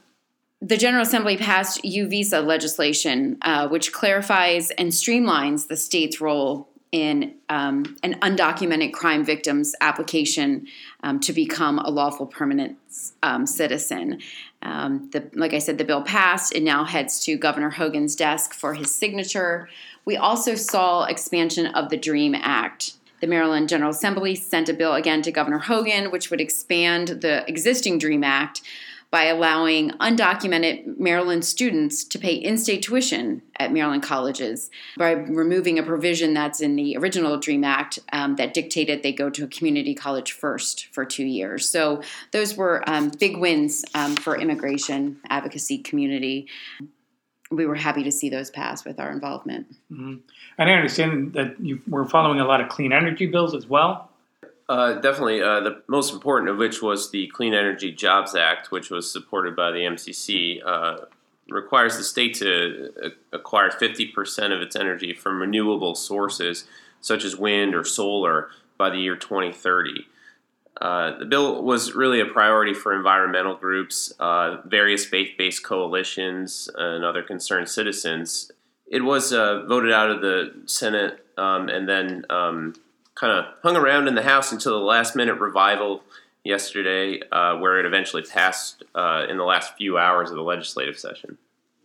The 0.61 0.77
General 0.77 1.03
Assembly 1.03 1.37
passed 1.37 1.85
U 1.85 2.09
visa 2.09 2.41
legislation, 2.41 3.39
uh, 3.43 3.69
which 3.69 3.93
clarifies 3.93 4.71
and 4.73 4.91
streamlines 4.91 5.69
the 5.69 5.77
state's 5.77 6.21
role 6.21 6.69
in 6.93 7.35
um, 7.49 7.97
an 8.03 8.21
undocumented 8.21 8.93
crime 8.93 9.25
victim's 9.25 9.75
application 9.81 10.67
um, 11.03 11.19
to 11.21 11.33
become 11.33 11.79
a 11.79 11.91
lawful 11.91 12.27
permanent 12.27 12.77
um, 13.23 13.47
citizen. 13.47 14.21
Um, 14.61 15.09
the, 15.11 15.29
like 15.35 15.55
I 15.55 15.59
said, 15.59 15.79
the 15.79 15.85
bill 15.85 16.03
passed. 16.03 16.55
It 16.55 16.63
now 16.63 16.85
heads 16.85 17.19
to 17.25 17.37
Governor 17.37 17.71
Hogan's 17.71 18.15
desk 18.15 18.53
for 18.53 18.75
his 18.75 18.95
signature. 18.95 19.71
We 20.05 20.17
also 20.17 20.55
saw 20.55 21.05
expansion 21.05 21.67
of 21.67 21.89
the 21.89 21.97
DREAM 21.97 22.35
Act. 22.35 22.93
The 23.21 23.27
Maryland 23.27 23.69
General 23.69 23.93
Assembly 23.93 24.35
sent 24.35 24.69
a 24.69 24.75
bill 24.75 24.95
again 24.95 25.23
to 25.23 25.33
Governor 25.33 25.61
Hogan, 25.61 26.11
which 26.11 26.31
would 26.31 26.41
expand 26.41 27.09
the 27.09 27.49
existing 27.49 27.99
DREAM 27.99 28.25
Act 28.25 28.63
by 29.13 29.25
allowing 29.25 29.91
undocumented 30.01 30.99
Maryland 30.99 31.45
students 31.45 32.03
to 32.03 32.19
pay 32.19 32.33
in 32.33 32.57
state 32.57 32.83
tuition 32.83 33.43
at 33.59 33.71
Maryland 33.71 34.03
colleges 34.03 34.71
by 34.97 35.11
removing 35.11 35.79
a 35.79 35.83
provision 35.83 36.33
that's 36.33 36.63
in 36.63 36.77
the 36.77 36.97
original 36.97 37.39
DREAM 37.39 37.63
Act 37.63 37.99
um, 38.15 38.37
that 38.37 38.55
dictated 38.55 39.03
they 39.03 39.13
go 39.13 39.29
to 39.29 39.45
a 39.45 39.47
community 39.49 39.95
college 39.95 40.33
first 40.33 40.87
for 40.93 41.05
two 41.05 41.27
years. 41.27 41.69
So 41.69 42.03
those 42.31 42.57
were 42.57 42.83
um, 42.89 43.11
big 43.21 43.37
wins 43.37 43.85
um, 43.95 44.17
for 44.17 44.35
immigration 44.35 45.19
advocacy 45.29 45.79
community. 45.79 46.49
We 47.51 47.67
were 47.67 47.75
happy 47.75 48.05
to 48.05 48.11
see 48.11 48.31
those 48.31 48.51
pass 48.51 48.83
with 48.83 48.99
our 48.99 49.11
involvement. 49.11 49.67
Mm-hmm. 49.93 50.15
And 50.57 50.71
I 50.71 50.73
understand 50.73 51.35
that 51.35 51.61
you 51.61 51.83
were 51.87 52.07
following 52.07 52.41
a 52.41 52.47
lot 52.47 52.63
of 52.63 52.71
clean 52.71 52.95
energy 52.95 53.27
bills 53.27 53.55
as 53.55 53.67
well. 53.67 54.09
Uh, 54.73 54.95
definitely. 54.95 55.43
Uh, 55.43 55.61
the 55.61 55.83
most 55.87 56.15
important 56.15 56.51
of 56.51 56.57
which 56.57 56.81
was 56.81 57.11
the 57.11 57.27
Clean 57.27 57.53
Energy 57.53 57.93
Jobs 57.93 58.35
Act, 58.35 58.71
which 58.71 58.89
was 58.89 59.13
supported 59.13 59.55
by 59.55 59.71
the 59.71 59.81
MCC, 59.81 60.67
uh, 60.67 60.97
requires 61.47 61.99
the 61.99 62.03
state 62.03 62.33
to 62.37 62.91
uh, 63.05 63.09
acquire 63.35 63.69
50% 63.69 64.57
of 64.57 64.63
its 64.63 64.75
energy 64.75 65.13
from 65.13 65.43
renewable 65.43 65.95
sources, 65.95 66.65
such 67.03 67.23
as 67.23 67.37
wind 67.37 67.75
or 67.75 67.85
solar, 67.85 68.49
by 68.79 68.89
the 68.89 68.97
year 68.97 69.15
2030. 69.15 70.07
Uh, 70.81 71.19
the 71.19 71.27
bill 71.27 71.63
was 71.63 71.93
really 71.93 72.21
a 72.21 72.25
priority 72.25 72.73
for 72.73 72.97
environmental 72.97 73.55
groups, 73.55 74.15
various 74.65 75.05
faith 75.05 75.33
based 75.37 75.63
coalitions, 75.63 76.71
and 76.77 77.05
other 77.05 77.23
concerned 77.23 77.69
citizens. 77.69 78.51
It 78.87 79.05
was 79.05 79.33
voted 79.33 79.93
out 79.93 80.09
of 80.09 80.23
the 80.23 80.63
Senate 80.65 81.27
um, 81.37 81.69
and 81.69 81.87
then 81.87 82.25
um, 82.31 82.75
kind 83.15 83.33
of 83.33 83.47
hung 83.63 83.77
around 83.77 84.09
in 84.09 84.15
the 84.15 84.23
House 84.23 84.53
until 84.53 84.79
the 84.79 84.85
last 84.85 85.15
minute 85.17 85.39
revival 85.39 86.03
yesterday, 86.45 87.21
uh, 87.31 87.57
where 87.57 87.79
it 87.79 87.87
eventually 87.87 88.23
passed 88.23 88.83
uh, 88.95 89.27
in 89.29 89.37
the 89.37 89.45
last 89.45 89.77
few 89.77 89.99
hours 89.99 90.31
of 90.31 90.37
the 90.37 90.43
legislative 90.43 90.99
session. 90.99 91.39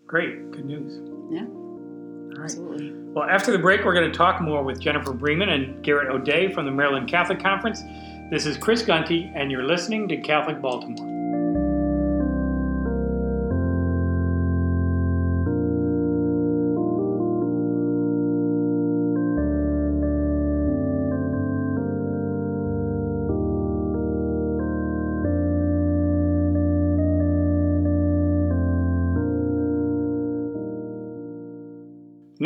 Great, 0.08 0.52
good 0.52 0.66
news. 0.66 0.94
Yeah. 1.32 1.46
All 1.46 2.42
right. 2.42 2.44
Absolutely. 2.44 2.94
Well, 3.14 3.30
after 3.30 3.52
the 3.52 3.60
break, 3.60 3.84
we're 3.84 3.94
going 3.94 4.12
to 4.12 4.18
talk 4.18 4.42
more 4.42 4.64
with 4.64 4.80
Jennifer 4.80 5.12
Briemann 5.12 5.50
and 5.50 5.84
Garrett 5.84 6.10
O'Day 6.10 6.52
from 6.54 6.66
the 6.66 6.72
Maryland 6.72 7.10
Catholic 7.10 7.40
Conference. 7.40 7.82
This 8.30 8.46
is 8.46 8.58
Chris 8.58 8.84
Gunty, 8.84 9.32
and 9.36 9.52
you're 9.52 9.64
listening 9.64 10.08
to 10.10 10.18
Catholic 10.18 10.62
Baltimore. 10.62 11.17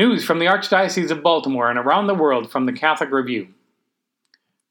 News 0.02 0.26
from 0.26 0.40
the 0.40 0.48
Archdiocese 0.48 1.12
of 1.12 1.22
Baltimore 1.22 1.70
and 1.70 1.78
around 1.78 2.08
the 2.08 2.16
world 2.16 2.52
from 2.52 2.66
the 2.66 2.74
Catholic 2.74 3.12
Review. 3.12 3.50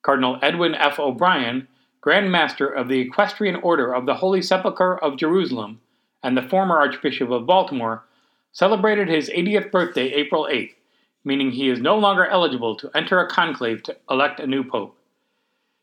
Cardinal 0.02 0.40
Edwin 0.42 0.74
F. 0.74 0.98
O'Brien 0.98 1.68
Grand 2.00 2.32
Master 2.32 2.66
of 2.66 2.88
the 2.88 2.98
Equestrian 2.98 3.54
Order 3.54 3.94
of 3.94 4.06
the 4.06 4.16
Holy 4.16 4.42
Sepulchre 4.42 4.98
of 4.98 5.16
Jerusalem, 5.16 5.80
and 6.20 6.36
the 6.36 6.42
former 6.42 6.80
Archbishop 6.80 7.30
of 7.30 7.46
Baltimore, 7.46 8.02
celebrated 8.50 9.08
his 9.08 9.30
80th 9.30 9.70
birthday 9.70 10.08
April 10.14 10.48
8th, 10.50 10.74
meaning 11.22 11.52
he 11.52 11.68
is 11.68 11.78
no 11.78 11.96
longer 11.96 12.26
eligible 12.26 12.74
to 12.74 12.90
enter 12.92 13.20
a 13.20 13.30
conclave 13.30 13.84
to 13.84 13.96
elect 14.10 14.40
a 14.40 14.48
new 14.48 14.64
pope. 14.64 14.98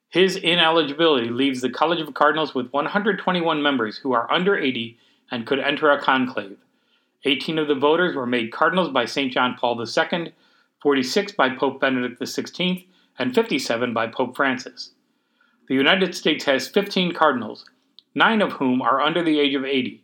His 0.10 0.36
ineligibility 0.36 1.30
leaves 1.30 1.62
the 1.62 1.70
College 1.70 2.02
of 2.02 2.14
Cardinals 2.14 2.54
with 2.54 2.74
121 2.74 3.64
members 3.64 4.00
who 4.00 4.12
are 4.12 4.30
under 4.30 4.58
80 4.58 4.98
and 5.32 5.48
could 5.48 5.60
enter 5.60 5.90
a 5.90 6.02
conclave. 6.02 6.58
18 7.26 7.58
of 7.58 7.68
the 7.68 7.76
voters 7.76 8.16
were 8.16 8.26
made 8.26 8.52
cardinals 8.52 8.90
by 8.90 9.06
St. 9.06 9.32
John 9.32 9.56
Paul 9.60 9.82
II, 9.82 10.34
46 10.82 11.32
by 11.34 11.50
Pope 11.50 11.82
Benedict 11.82 12.22
XVI, 12.22 12.86
and 13.18 13.34
57 13.34 13.94
by 13.94 14.08
Pope 14.08 14.36
Francis. 14.36 14.92
The 15.68 15.76
United 15.76 16.16
States 16.16 16.46
has 16.46 16.68
15 16.68 17.14
cardinals, 17.14 17.66
nine 18.14 18.42
of 18.42 18.54
whom 18.54 18.82
are 18.82 19.02
under 19.02 19.24
the 19.24 19.40
age 19.40 19.56
of 19.56 19.66
80. 19.66 20.04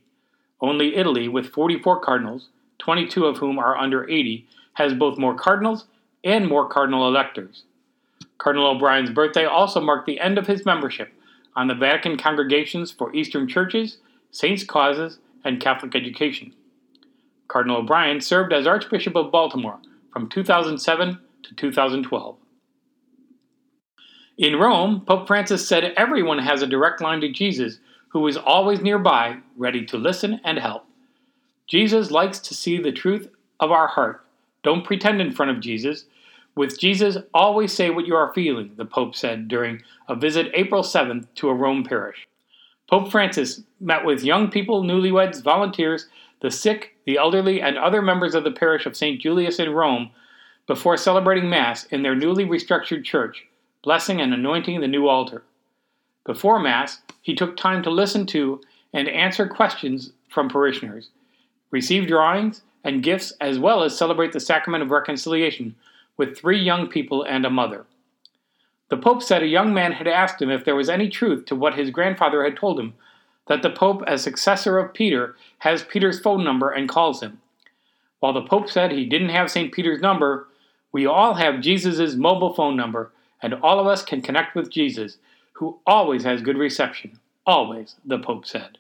Only 0.59 0.95
Italy, 0.95 1.27
with 1.27 1.51
44 1.51 1.99
cardinals, 1.99 2.49
22 2.79 3.25
of 3.25 3.37
whom 3.37 3.59
are 3.59 3.77
under 3.77 4.09
80, 4.09 4.47
has 4.73 4.93
both 4.93 5.17
more 5.17 5.35
cardinals 5.35 5.85
and 6.23 6.47
more 6.47 6.67
cardinal 6.67 7.07
electors. 7.07 7.63
Cardinal 8.37 8.67
O'Brien's 8.67 9.11
birthday 9.11 9.45
also 9.45 9.79
marked 9.79 10.05
the 10.05 10.19
end 10.19 10.37
of 10.37 10.47
his 10.47 10.65
membership 10.65 11.13
on 11.55 11.67
the 11.67 11.75
Vatican 11.75 12.17
Congregations 12.17 12.91
for 12.91 13.15
Eastern 13.15 13.47
Churches, 13.47 13.97
Saints' 14.31 14.63
Causes, 14.63 15.19
and 15.43 15.61
Catholic 15.61 15.95
Education. 15.95 16.53
Cardinal 17.53 17.77
O'Brien 17.77 18.19
served 18.19 18.51
as 18.51 18.65
Archbishop 18.65 19.15
of 19.15 19.31
Baltimore 19.31 19.77
from 20.11 20.27
2007 20.27 21.19
to 21.43 21.53
2012. 21.53 22.35
In 24.39 24.55
Rome, 24.55 25.01
Pope 25.01 25.27
Francis 25.27 25.67
said 25.67 25.93
everyone 25.95 26.39
has 26.39 26.63
a 26.63 26.67
direct 26.67 26.99
line 26.99 27.21
to 27.21 27.31
Jesus, 27.31 27.77
who 28.07 28.25
is 28.25 28.37
always 28.37 28.81
nearby, 28.81 29.37
ready 29.55 29.85
to 29.85 29.97
listen 29.97 30.41
and 30.43 30.57
help. 30.57 30.87
Jesus 31.67 32.09
likes 32.09 32.39
to 32.39 32.55
see 32.55 32.79
the 32.79 32.91
truth 32.91 33.29
of 33.59 33.71
our 33.71 33.87
heart. 33.87 34.25
Don't 34.63 34.83
pretend 34.83 35.21
in 35.21 35.31
front 35.31 35.51
of 35.51 35.61
Jesus. 35.61 36.05
With 36.55 36.79
Jesus, 36.79 37.17
always 37.35 37.71
say 37.71 37.91
what 37.91 38.07
you 38.07 38.15
are 38.15 38.33
feeling, 38.33 38.71
the 38.77 38.85
Pope 38.85 39.15
said 39.15 39.47
during 39.47 39.83
a 40.09 40.15
visit 40.15 40.49
April 40.55 40.81
7th 40.81 41.27
to 41.35 41.49
a 41.49 41.53
Rome 41.53 41.83
parish. 41.83 42.27
Pope 42.89 43.11
Francis 43.11 43.61
met 43.79 44.03
with 44.05 44.23
young 44.23 44.49
people, 44.49 44.83
newlyweds, 44.83 45.43
volunteers, 45.43 46.07
the 46.43 46.51
sick, 46.51 46.97
the 47.05 47.17
elderly, 47.17 47.61
and 47.61 47.77
other 47.77 48.01
members 48.01 48.35
of 48.35 48.43
the 48.43 48.51
parish 48.51 48.85
of 48.85 48.97
St. 48.97 49.19
Julius 49.19 49.59
in 49.59 49.69
Rome 49.71 50.11
before 50.67 50.97
celebrating 50.97 51.49
Mass 51.49 51.85
in 51.85 52.03
their 52.03 52.15
newly 52.15 52.45
restructured 52.45 53.05
church, 53.05 53.45
blessing 53.81 54.19
and 54.19 54.33
anointing 54.33 54.81
the 54.81 54.87
new 54.89 55.07
altar. 55.07 55.43
Before 56.25 56.59
Mass, 56.59 57.01
he 57.21 57.33
took 57.33 57.55
time 57.55 57.81
to 57.83 57.89
listen 57.89 58.25
to 58.27 58.59
and 58.91 59.07
answer 59.07 59.47
questions 59.47 60.11
from 60.29 60.49
parishioners, 60.49 61.09
receive 61.71 62.07
drawings 62.07 62.61
and 62.83 63.01
gifts, 63.01 63.31
as 63.39 63.57
well 63.57 63.81
as 63.81 63.97
celebrate 63.97 64.33
the 64.33 64.41
sacrament 64.41 64.83
of 64.83 64.91
reconciliation 64.91 65.73
with 66.17 66.37
three 66.37 66.59
young 66.59 66.87
people 66.87 67.23
and 67.23 67.45
a 67.45 67.49
mother. 67.49 67.85
The 68.89 68.97
Pope 68.97 69.23
said 69.23 69.43
a 69.43 69.47
young 69.47 69.73
man 69.73 69.93
had 69.93 70.09
asked 70.09 70.41
him 70.41 70.49
if 70.49 70.65
there 70.65 70.75
was 70.75 70.89
any 70.89 71.07
truth 71.07 71.45
to 71.45 71.55
what 71.55 71.75
his 71.75 71.89
grandfather 71.89 72.43
had 72.43 72.57
told 72.57 72.81
him 72.81 72.95
that 73.47 73.61
the 73.61 73.69
Pope, 73.69 74.03
as 74.07 74.21
successor 74.21 74.77
of 74.77 74.93
Peter, 74.93 75.35
has 75.59 75.83
Peter's 75.83 76.19
phone 76.19 76.43
number 76.43 76.69
and 76.69 76.87
calls 76.87 77.21
him. 77.21 77.41
While 78.19 78.33
the 78.33 78.41
Pope 78.41 78.69
said 78.69 78.91
he 78.91 79.05
didn't 79.05 79.29
have 79.29 79.51
St. 79.51 79.71
Peter's 79.73 80.01
number, 80.01 80.47
we 80.91 81.05
all 81.05 81.33
have 81.33 81.61
Jesus' 81.61 82.15
mobile 82.15 82.53
phone 82.53 82.77
number, 82.77 83.11
and 83.41 83.53
all 83.55 83.79
of 83.79 83.87
us 83.87 84.03
can 84.03 84.21
connect 84.21 84.55
with 84.55 84.71
Jesus, 84.71 85.17
who 85.53 85.79
always 85.85 86.23
has 86.23 86.41
good 86.41 86.57
reception. 86.57 87.19
Always, 87.45 87.95
the 88.05 88.19
Pope 88.19 88.45
said. 88.45 88.77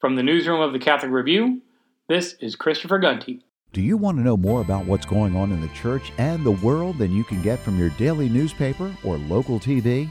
From 0.00 0.16
the 0.16 0.22
newsroom 0.22 0.60
of 0.60 0.72
the 0.72 0.78
Catholic 0.78 1.12
Review, 1.12 1.62
this 2.08 2.34
is 2.40 2.56
Christopher 2.56 2.98
Gunty. 2.98 3.40
Do 3.72 3.80
you 3.80 3.96
want 3.96 4.18
to 4.18 4.22
know 4.22 4.36
more 4.36 4.60
about 4.60 4.84
what's 4.84 5.06
going 5.06 5.34
on 5.34 5.50
in 5.50 5.62
the 5.62 5.68
church 5.68 6.12
and 6.18 6.44
the 6.44 6.50
world 6.50 6.98
than 6.98 7.14
you 7.14 7.24
can 7.24 7.40
get 7.40 7.58
from 7.58 7.78
your 7.78 7.88
daily 7.90 8.28
newspaper 8.28 8.94
or 9.02 9.16
local 9.16 9.58
TV? 9.58 10.10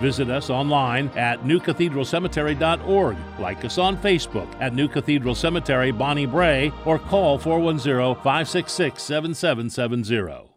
Visit 0.00 0.30
us 0.30 0.48
online 0.50 1.08
at 1.16 1.42
newcathedralcemetery.org. 1.42 3.16
Like 3.38 3.64
us 3.64 3.78
on 3.78 3.96
Facebook 3.96 4.48
at 4.60 4.74
New 4.74 4.88
Cathedral 4.88 5.34
Cemetery 5.34 5.90
Bonnie 5.90 6.26
Bray 6.26 6.72
or 6.84 6.98
call 6.98 7.38
410 7.38 8.14
566 8.22 9.02
7770. 9.02 10.48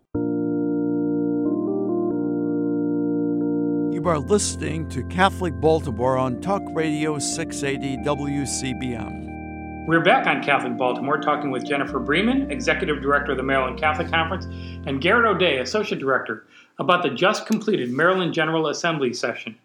You 4.01 4.07
are 4.07 4.19
listening 4.19 4.89
to 4.89 5.03
Catholic 5.03 5.53
Baltimore 5.62 6.17
on 6.17 6.41
Talk 6.41 6.63
Radio 6.74 7.19
680 7.19 7.98
WCBM. 8.03 9.86
We're 9.88 10.03
back 10.03 10.25
on 10.25 10.43
Catholic 10.43 10.77
Baltimore 10.77 11.19
talking 11.19 11.51
with 11.51 11.65
Jennifer 11.65 12.00
Briemann, 12.00 12.50
Executive 12.51 13.01
Director 13.01 13.31
of 13.31 13.38
the 13.38 13.43
Maryland 13.43 13.79
Catholic 13.79 14.10
Conference, 14.10 14.45
and 14.88 15.01
Garrett 15.01 15.25
O'Day, 15.25 15.57
Associate 15.57 16.00
Director 16.00 16.45
about 16.81 17.03
the 17.03 17.09
just 17.11 17.45
completed 17.45 17.91
Maryland 17.91 18.33
General 18.33 18.67
Assembly 18.67 19.13
session. 19.13 19.55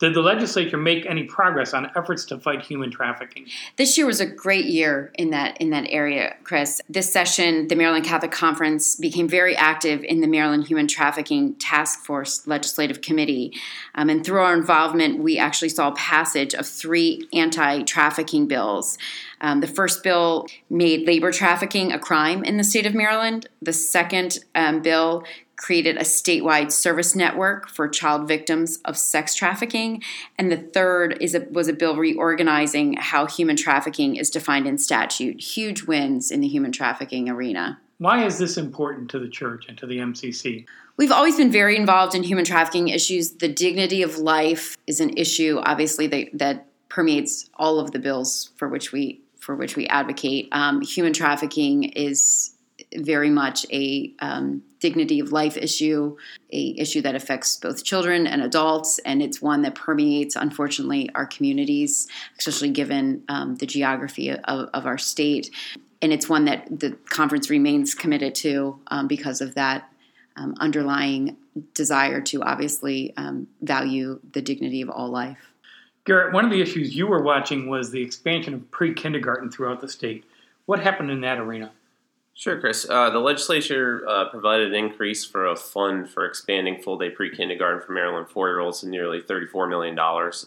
Did 0.00 0.14
the 0.14 0.20
legislature 0.20 0.76
make 0.76 1.06
any 1.06 1.24
progress 1.24 1.74
on 1.74 1.90
efforts 1.96 2.24
to 2.26 2.38
fight 2.38 2.62
human 2.62 2.88
trafficking? 2.88 3.46
This 3.76 3.98
year 3.98 4.06
was 4.06 4.20
a 4.20 4.26
great 4.26 4.66
year 4.66 5.10
in 5.14 5.30
that 5.30 5.56
in 5.60 5.70
that 5.70 5.86
area, 5.88 6.36
Chris. 6.44 6.80
This 6.88 7.12
session, 7.12 7.66
the 7.66 7.74
Maryland 7.74 8.04
Catholic 8.04 8.30
Conference 8.30 8.94
became 8.94 9.28
very 9.28 9.56
active 9.56 10.04
in 10.04 10.20
the 10.20 10.28
Maryland 10.28 10.68
Human 10.68 10.86
Trafficking 10.86 11.56
Task 11.56 12.04
Force 12.04 12.46
Legislative 12.46 13.00
Committee, 13.00 13.52
um, 13.96 14.08
and 14.08 14.24
through 14.24 14.40
our 14.40 14.54
involvement, 14.54 15.18
we 15.18 15.36
actually 15.36 15.68
saw 15.68 15.90
passage 15.92 16.54
of 16.54 16.64
three 16.64 17.26
anti-trafficking 17.32 18.46
bills. 18.46 18.98
Um, 19.40 19.60
the 19.60 19.66
first 19.66 20.04
bill 20.04 20.46
made 20.70 21.08
labor 21.08 21.32
trafficking 21.32 21.92
a 21.92 21.98
crime 21.98 22.44
in 22.44 22.56
the 22.56 22.64
state 22.64 22.86
of 22.86 22.94
Maryland. 22.94 23.48
The 23.60 23.72
second 23.72 24.38
um, 24.54 24.80
bill 24.80 25.24
created 25.58 25.96
a 25.96 26.02
statewide 26.02 26.72
service 26.72 27.14
network 27.14 27.68
for 27.68 27.86
child 27.88 28.26
victims 28.26 28.78
of 28.86 28.96
sex 28.96 29.34
trafficking, 29.34 30.02
and 30.38 30.50
the 30.50 30.56
third 30.56 31.18
is 31.20 31.34
a, 31.34 31.40
was 31.50 31.68
a 31.68 31.72
bill 31.74 31.96
reorganizing 31.96 32.94
how 32.94 33.26
human 33.26 33.56
trafficking 33.56 34.16
is 34.16 34.30
defined 34.30 34.66
in 34.66 34.78
statute. 34.78 35.38
Huge 35.40 35.82
wins 35.82 36.30
in 36.30 36.40
the 36.40 36.48
human 36.48 36.72
trafficking 36.72 37.28
arena. 37.28 37.78
Why 37.98 38.24
is 38.24 38.38
this 38.38 38.56
important 38.56 39.10
to 39.10 39.18
the 39.18 39.28
church 39.28 39.66
and 39.68 39.76
to 39.78 39.86
the 39.86 39.98
MCC? 39.98 40.64
We've 40.96 41.12
always 41.12 41.36
been 41.36 41.50
very 41.50 41.76
involved 41.76 42.14
in 42.14 42.22
human 42.22 42.44
trafficking 42.44 42.88
issues. 42.88 43.32
The 43.32 43.48
dignity 43.48 44.02
of 44.02 44.18
life 44.18 44.76
is 44.86 45.00
an 45.00 45.16
issue, 45.16 45.60
obviously, 45.62 46.06
that, 46.06 46.28
that 46.34 46.66
permeates 46.88 47.50
all 47.54 47.80
of 47.80 47.90
the 47.90 47.98
bills 47.98 48.50
for 48.56 48.68
which 48.68 48.92
we 48.92 49.20
for 49.38 49.54
which 49.54 49.76
we 49.76 49.86
advocate. 49.86 50.48
Um, 50.52 50.82
human 50.82 51.12
trafficking 51.12 51.84
is 51.84 52.54
very 52.96 53.30
much 53.30 53.66
a 53.70 54.12
um, 54.20 54.62
dignity 54.80 55.20
of 55.20 55.32
life 55.32 55.56
issue, 55.56 56.16
a 56.52 56.74
issue 56.78 57.02
that 57.02 57.14
affects 57.14 57.56
both 57.56 57.84
children 57.84 58.26
and 58.26 58.42
adults, 58.42 58.98
and 59.00 59.22
it's 59.22 59.42
one 59.42 59.62
that 59.62 59.74
permeates, 59.74 60.36
unfortunately, 60.36 61.10
our 61.14 61.26
communities, 61.26 62.08
especially 62.38 62.70
given 62.70 63.22
um, 63.28 63.56
the 63.56 63.66
geography 63.66 64.30
of, 64.30 64.40
of, 64.72 64.86
our 64.86 64.98
state. 64.98 65.50
And 66.00 66.12
it's 66.12 66.28
one 66.28 66.44
that 66.46 66.66
the 66.70 66.92
conference 67.08 67.50
remains 67.50 67.94
committed 67.94 68.34
to 68.36 68.78
um, 68.88 69.08
because 69.08 69.40
of 69.40 69.54
that 69.54 69.92
um, 70.36 70.54
underlying 70.60 71.36
desire 71.74 72.20
to 72.20 72.42
obviously 72.42 73.12
um, 73.16 73.48
value 73.62 74.20
the 74.32 74.40
dignity 74.40 74.80
of 74.80 74.88
all 74.88 75.08
life. 75.08 75.52
Garrett, 76.04 76.32
one 76.32 76.44
of 76.44 76.50
the 76.50 76.62
issues 76.62 76.96
you 76.96 77.06
were 77.06 77.22
watching 77.22 77.68
was 77.68 77.90
the 77.90 78.00
expansion 78.00 78.54
of 78.54 78.70
pre 78.70 78.94
kindergarten 78.94 79.50
throughout 79.50 79.80
the 79.80 79.88
state. 79.88 80.24
What 80.66 80.80
happened 80.80 81.10
in 81.10 81.20
that 81.22 81.38
arena? 81.38 81.72
Sure, 82.38 82.60
Chris. 82.60 82.86
Uh, 82.88 83.10
the 83.10 83.18
legislature 83.18 84.08
uh, 84.08 84.28
provided 84.28 84.68
an 84.68 84.74
increase 84.76 85.24
for 85.24 85.44
a 85.44 85.56
fund 85.56 86.08
for 86.08 86.24
expanding 86.24 86.80
full 86.80 86.96
day 86.96 87.10
pre 87.10 87.34
kindergarten 87.34 87.84
for 87.84 87.90
Maryland 87.90 88.28
four 88.28 88.46
year 88.46 88.60
olds 88.60 88.78
to 88.82 88.88
nearly 88.88 89.20
$34 89.20 89.68
million. 89.68 89.98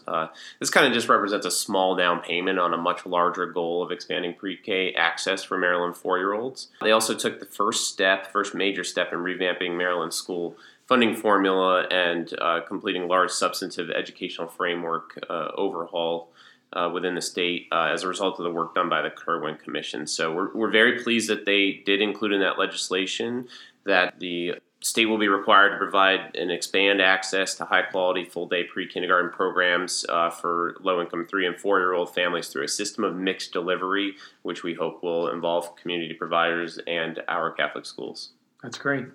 Uh, 0.08 0.28
this 0.62 0.70
kind 0.70 0.88
of 0.88 0.94
just 0.94 1.10
represents 1.10 1.46
a 1.46 1.52
small 1.52 1.98
down 1.98 2.22
payment 2.22 2.60
on 2.60 2.74
a 2.74 2.78
much 2.78 3.06
larger 3.06 3.46
goal 3.46 3.84
of 3.84 3.92
expanding 3.92 4.34
pre 4.34 4.56
K 4.56 4.94
access 4.94 5.44
for 5.44 5.58
Maryland 5.58 5.98
four 5.98 6.18
year 6.18 6.34
olds. 6.34 6.70
They 6.80 6.92
also 6.92 7.14
took 7.14 7.42
the 7.42 7.46
first 7.46 7.90
step, 7.90 8.32
first 8.32 8.56
major 8.56 8.86
step 8.86 9.12
in 9.12 9.20
revamping 9.20 9.76
Maryland 9.76 10.14
school 10.14 10.56
funding 10.88 11.14
formula 11.14 11.88
and 11.92 12.34
uh, 12.40 12.62
completing 12.62 13.10
large 13.10 13.32
substantive 13.32 13.90
educational 13.90 14.48
framework 14.48 15.20
uh, 15.30 15.50
overhaul 15.58 16.30
uh, 16.74 16.90
within 16.94 17.16
the 17.16 17.22
state 17.22 17.68
uh, 17.72 17.90
as 17.94 18.04
a 18.04 18.08
result 18.08 18.40
of 18.40 18.44
the 18.44 18.52
work 18.52 18.76
done 18.76 18.90
by 18.90 19.02
the 19.02 19.10
Kirwan 19.10 19.58
Commission. 19.62 20.08
So 20.08 20.34
we're, 20.34 20.54
we're 20.54 20.72
very 20.72 21.04
pleased 21.04 21.30
that 21.30 21.46
they 21.46 21.82
did 21.86 22.02
include 22.02 22.34
in 22.34 22.42
that 22.42 22.58
legislation 22.58 23.48
that 23.86 24.20
the 24.20 24.56
state 24.82 25.06
will 25.06 25.18
be 25.18 25.28
required 25.28 25.72
to 25.72 25.78
provide 25.78 26.36
and 26.36 26.52
expand 26.52 27.02
access 27.02 27.56
to 27.56 27.66
high 27.66 27.84
quality 27.84 28.26
full 28.26 28.48
day 28.48 28.64
pre 28.64 28.88
kindergarten 28.88 29.30
programs 29.32 30.06
uh, 30.10 30.30
for 30.30 30.76
low 30.82 31.02
income 31.02 31.26
three 31.26 31.46
and 31.46 31.58
four 31.58 31.80
year 31.80 31.94
old 31.94 32.14
families 32.14 32.48
through 32.48 32.64
a 32.64 32.68
system 32.68 33.04
of 33.04 33.16
mixed 33.16 33.54
delivery, 33.54 34.16
which 34.42 34.64
we 34.64 34.74
hope 34.74 35.04
will 35.04 35.30
involve 35.30 35.76
community 35.76 36.14
providers 36.14 36.80
and 36.88 37.22
our 37.28 37.52
Catholic 37.52 37.86
schools. 37.86 38.30
That's 38.64 38.78
great. 38.78 39.06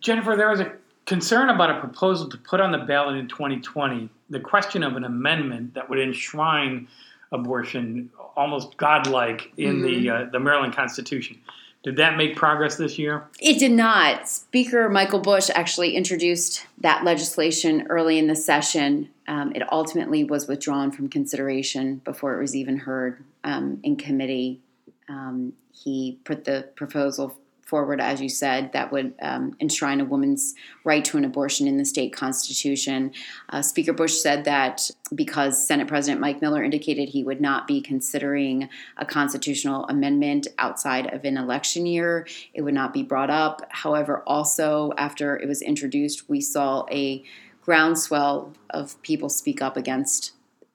Jennifer, 0.00 0.36
there 0.36 0.50
was 0.50 0.60
a 0.60 0.72
concern 1.08 1.48
about 1.48 1.70
a 1.70 1.80
proposal 1.80 2.28
to 2.28 2.36
put 2.36 2.60
on 2.60 2.70
the 2.70 2.78
ballot 2.78 3.16
in 3.16 3.26
2020 3.26 4.10
the 4.28 4.38
question 4.38 4.82
of 4.82 4.94
an 4.94 5.04
amendment 5.04 5.72
that 5.72 5.88
would 5.88 5.98
enshrine 5.98 6.86
abortion 7.32 8.10
almost 8.36 8.76
godlike 8.76 9.50
in 9.56 9.76
mm-hmm. 9.76 10.04
the 10.04 10.10
uh, 10.10 10.24
the 10.30 10.38
Maryland 10.38 10.74
Constitution. 10.74 11.38
Did 11.82 11.96
that 11.96 12.18
make 12.18 12.36
progress 12.36 12.76
this 12.76 12.98
year? 12.98 13.24
It 13.40 13.58
did 13.58 13.72
not. 13.72 14.28
Speaker 14.28 14.90
Michael 14.90 15.20
Busch 15.20 15.48
actually 15.54 15.96
introduced 15.96 16.66
that 16.78 17.04
legislation 17.04 17.86
early 17.88 18.18
in 18.18 18.26
the 18.26 18.36
session. 18.36 19.08
Um, 19.28 19.52
it 19.54 19.62
ultimately 19.72 20.24
was 20.24 20.46
withdrawn 20.46 20.90
from 20.90 21.08
consideration 21.08 22.02
before 22.04 22.36
it 22.36 22.40
was 22.40 22.54
even 22.54 22.76
heard 22.76 23.24
um, 23.44 23.80
in 23.82 23.96
committee. 23.96 24.60
Um, 25.08 25.54
he 25.72 26.18
put 26.24 26.44
the 26.44 26.68
proposal 26.76 27.38
forward, 27.68 28.00
as 28.00 28.20
you 28.20 28.30
said, 28.30 28.72
that 28.72 28.90
would 28.90 29.12
um, 29.20 29.54
enshrine 29.60 30.00
a 30.00 30.04
woman's 30.04 30.54
right 30.84 31.04
to 31.04 31.18
an 31.18 31.24
abortion 31.24 31.68
in 31.68 31.76
the 31.76 31.84
state 31.84 32.14
constitution. 32.14 33.12
Uh, 33.50 33.60
Speaker 33.60 33.92
Busch 33.92 34.14
said 34.14 34.44
that 34.44 34.90
because 35.14 35.66
Senate 35.66 35.86
President 35.86 36.18
Mike 36.20 36.40
Miller 36.40 36.64
indicated 36.64 37.10
he 37.10 37.22
would 37.22 37.42
not 37.42 37.66
be 37.66 37.82
considering 37.82 38.70
a 38.96 39.04
constitutional 39.04 39.84
amendment 39.86 40.48
outside 40.58 41.12
of 41.12 41.24
an 41.24 41.36
election 41.36 41.84
year, 41.84 42.26
it 42.54 42.62
would 42.62 42.74
not 42.74 42.94
be 42.94 43.02
brought 43.02 43.30
up. 43.30 43.60
However, 43.68 44.22
also 44.26 44.92
after 44.96 45.36
it 45.36 45.46
was 45.46 45.60
introduced, 45.60 46.28
we 46.28 46.40
saw 46.40 46.86
a 46.90 47.22
groundswell 47.60 48.54
of 48.70 49.00
people 49.02 49.28
speak 49.28 49.60
up 49.60 49.76
against 49.76 50.32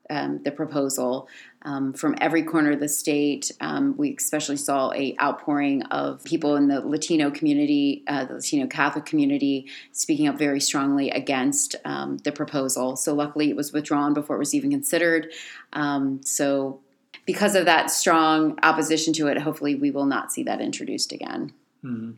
um, 0.09 0.43
the 0.43 0.51
proposal 0.51 1.27
um, 1.63 1.93
from 1.93 2.15
every 2.19 2.43
corner 2.43 2.71
of 2.71 2.79
the 2.79 2.89
state. 2.89 3.51
Um, 3.61 3.95
we 3.97 4.15
especially 4.15 4.57
saw 4.57 4.91
a 4.91 5.15
outpouring 5.21 5.83
of 5.83 6.23
people 6.23 6.55
in 6.55 6.67
the 6.67 6.81
Latino 6.81 7.31
community, 7.31 8.03
uh, 8.07 8.25
the 8.25 8.35
Latino 8.35 8.67
Catholic 8.67 9.05
community, 9.05 9.67
speaking 9.91 10.27
up 10.27 10.37
very 10.37 10.59
strongly 10.59 11.09
against 11.09 11.75
um, 11.85 12.17
the 12.17 12.31
proposal. 12.31 12.95
So 12.95 13.13
luckily, 13.13 13.49
it 13.49 13.55
was 13.55 13.73
withdrawn 13.73 14.13
before 14.13 14.35
it 14.35 14.39
was 14.39 14.53
even 14.53 14.71
considered. 14.71 15.31
Um, 15.73 16.21
so 16.23 16.79
because 17.25 17.55
of 17.55 17.65
that 17.65 17.89
strong 17.89 18.59
opposition 18.63 19.13
to 19.13 19.27
it, 19.27 19.37
hopefully 19.37 19.75
we 19.75 19.91
will 19.91 20.05
not 20.05 20.31
see 20.31 20.43
that 20.43 20.59
introduced 20.61 21.11
again. 21.11 21.53
Mm-hmm. 21.83 22.11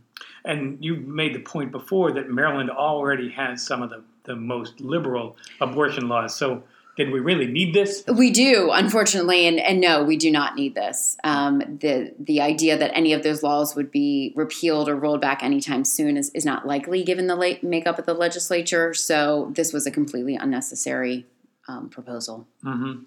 And 0.45 0.84
you 0.84 0.95
made 0.95 1.34
the 1.34 1.39
point 1.39 1.71
before 1.71 2.12
that 2.13 2.29
Maryland 2.29 2.69
already 2.69 3.29
has 3.29 3.65
some 3.65 3.81
of 3.81 3.89
the, 3.89 4.03
the 4.23 4.36
most 4.36 4.79
liberal 4.79 5.38
abortion 5.60 6.08
laws. 6.08 6.36
So 6.36 6.63
did 6.95 7.12
we 7.12 7.19
really 7.19 7.47
need 7.47 7.73
this? 7.73 8.03
We 8.08 8.31
do, 8.31 8.71
unfortunately, 8.71 9.47
and, 9.47 9.60
and 9.60 9.81
no, 9.81 10.03
we 10.03 10.15
do 10.15 10.31
not 10.31 10.55
need 10.55 10.75
this. 10.75 11.17
Um, 11.23 11.60
the 11.81 12.13
the 12.17 12.41
idea 12.41 12.77
that 12.77 12.91
any 12.95 13.13
of 13.13 13.23
those 13.23 13.43
laws 13.43 13.75
would 13.75 13.91
be 13.91 14.34
repealed 14.36 14.88
or 14.88 14.95
rolled 14.95 15.21
back 15.21 15.43
anytime 15.43 15.84
soon 15.84 16.15
is, 16.15 16.29
is 16.29 16.45
not 16.45 16.65
likely 16.65 17.03
given 17.03 17.27
the 17.27 17.36
late 17.36 17.63
makeup 17.63 17.99
of 17.99 18.05
the 18.05 18.13
legislature. 18.13 18.93
So 18.93 19.51
this 19.53 19.73
was 19.73 19.86
a 19.86 19.91
completely 19.91 20.36
unnecessary 20.36 21.25
um, 21.67 21.89
proposal. 21.89 22.47
Mm-hmm. 22.63 23.03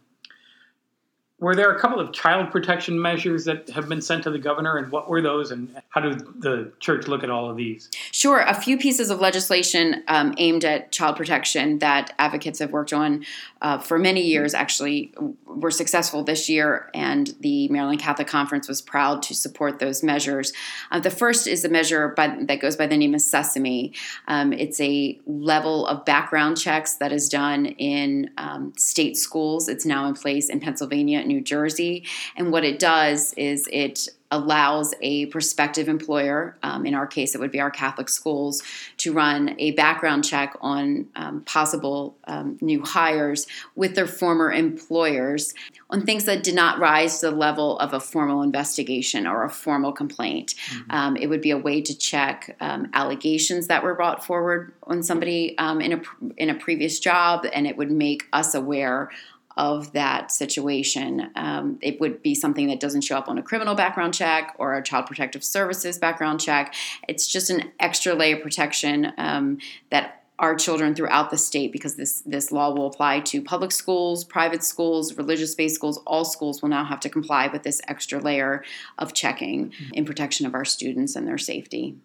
Were 1.40 1.54
there 1.54 1.70
a 1.70 1.78
couple 1.78 2.00
of 2.00 2.12
child 2.12 2.50
protection 2.50 3.00
measures 3.00 3.44
that 3.44 3.68
have 3.70 3.88
been 3.88 4.02
sent 4.02 4.24
to 4.24 4.30
the 4.30 4.40
governor, 4.40 4.76
and 4.76 4.90
what 4.90 5.08
were 5.08 5.22
those, 5.22 5.52
and 5.52 5.80
how 5.90 6.00
did 6.00 6.18
the 6.40 6.72
church 6.80 7.06
look 7.06 7.22
at 7.22 7.30
all 7.30 7.48
of 7.48 7.56
these? 7.56 7.88
Sure. 8.10 8.40
A 8.40 8.54
few 8.54 8.76
pieces 8.76 9.08
of 9.08 9.20
legislation 9.20 10.02
um, 10.08 10.34
aimed 10.38 10.64
at 10.64 10.90
child 10.90 11.16
protection 11.16 11.78
that 11.78 12.12
advocates 12.18 12.58
have 12.58 12.72
worked 12.72 12.92
on 12.92 13.24
uh, 13.62 13.78
for 13.78 14.00
many 14.00 14.22
years 14.22 14.52
actually 14.52 15.14
were 15.46 15.70
successful 15.70 16.24
this 16.24 16.48
year, 16.48 16.90
and 16.92 17.34
the 17.38 17.68
Maryland 17.68 18.00
Catholic 18.00 18.26
Conference 18.26 18.66
was 18.66 18.82
proud 18.82 19.22
to 19.22 19.34
support 19.34 19.78
those 19.78 20.02
measures. 20.02 20.52
Uh, 20.90 20.98
the 20.98 21.10
first 21.10 21.46
is 21.46 21.64
a 21.64 21.68
measure 21.68 22.08
by, 22.16 22.36
that 22.46 22.58
goes 22.60 22.74
by 22.74 22.88
the 22.88 22.96
name 22.96 23.14
of 23.14 23.20
Sesame. 23.20 23.94
Um, 24.26 24.52
it's 24.52 24.80
a 24.80 25.20
level 25.26 25.86
of 25.86 26.04
background 26.04 26.58
checks 26.58 26.94
that 26.96 27.12
is 27.12 27.28
done 27.28 27.66
in 27.66 28.30
um, 28.38 28.72
state 28.76 29.16
schools. 29.16 29.68
It's 29.68 29.86
now 29.86 30.08
in 30.08 30.14
place 30.14 30.48
in 30.48 30.58
Pennsylvania 30.58 31.27
New 31.28 31.40
Jersey. 31.40 32.04
And 32.36 32.50
what 32.50 32.64
it 32.64 32.78
does 32.78 33.32
is 33.34 33.68
it 33.72 34.08
allows 34.30 34.94
a 35.00 35.26
prospective 35.26 35.88
employer, 35.88 36.56
um, 36.62 36.84
in 36.84 36.94
our 36.94 37.06
case, 37.06 37.34
it 37.34 37.40
would 37.40 37.50
be 37.50 37.60
our 37.60 37.70
Catholic 37.70 38.08
schools, 38.08 38.62
to 38.98 39.12
run 39.12 39.54
a 39.58 39.70
background 39.72 40.24
check 40.24 40.54
on 40.60 41.06
um, 41.16 41.40
possible 41.42 42.16
um, 42.24 42.58
new 42.60 42.82
hires 42.82 43.46
with 43.74 43.94
their 43.94 44.06
former 44.06 44.52
employers 44.52 45.54
on 45.90 46.04
things 46.04 46.24
that 46.24 46.42
did 46.42 46.54
not 46.54 46.78
rise 46.78 47.20
to 47.20 47.30
the 47.30 47.36
level 47.36 47.78
of 47.78 47.94
a 47.94 48.00
formal 48.00 48.42
investigation 48.42 49.26
or 49.26 49.44
a 49.44 49.50
formal 49.50 49.92
complaint. 49.92 50.54
Mm-hmm. 50.70 50.90
Um, 50.90 51.16
it 51.16 51.28
would 51.28 51.40
be 51.40 51.50
a 51.50 51.58
way 51.58 51.80
to 51.80 51.96
check 51.96 52.54
um, 52.60 52.90
allegations 52.92 53.68
that 53.68 53.82
were 53.82 53.94
brought 53.94 54.24
forward 54.24 54.74
on 54.82 55.02
somebody 55.02 55.56
um, 55.56 55.80
in 55.80 55.92
a 55.94 56.02
in 56.36 56.50
a 56.50 56.54
previous 56.54 56.98
job, 56.98 57.46
and 57.52 57.66
it 57.66 57.76
would 57.76 57.90
make 57.90 58.24
us 58.32 58.54
aware 58.54 59.10
of 59.58 59.92
that 59.92 60.30
situation. 60.30 61.30
Um, 61.34 61.78
it 61.82 62.00
would 62.00 62.22
be 62.22 62.34
something 62.34 62.68
that 62.68 62.80
doesn't 62.80 63.02
show 63.02 63.18
up 63.18 63.28
on 63.28 63.36
a 63.36 63.42
criminal 63.42 63.74
background 63.74 64.14
check 64.14 64.54
or 64.56 64.76
a 64.76 64.82
child 64.82 65.06
protective 65.06 65.44
services 65.44 65.98
background 65.98 66.40
check. 66.40 66.74
It's 67.08 67.26
just 67.26 67.50
an 67.50 67.72
extra 67.80 68.14
layer 68.14 68.36
of 68.36 68.42
protection 68.42 69.12
um, 69.18 69.58
that 69.90 70.22
our 70.38 70.54
children 70.54 70.94
throughout 70.94 71.30
the 71.30 71.36
state, 71.36 71.72
because 71.72 71.96
this 71.96 72.20
this 72.20 72.52
law 72.52 72.72
will 72.72 72.86
apply 72.86 73.18
to 73.18 73.42
public 73.42 73.72
schools, 73.72 74.22
private 74.22 74.62
schools, 74.62 75.16
religious-based 75.18 75.74
schools. 75.74 75.98
All 76.06 76.24
schools 76.24 76.62
will 76.62 76.68
now 76.68 76.84
have 76.84 77.00
to 77.00 77.08
comply 77.08 77.48
with 77.48 77.64
this 77.64 77.80
extra 77.88 78.20
layer 78.20 78.62
of 78.98 79.12
checking 79.12 79.72
in 79.92 80.04
protection 80.04 80.46
of 80.46 80.54
our 80.54 80.64
students 80.64 81.16
and 81.16 81.26
their 81.26 81.38
safety 81.38 81.96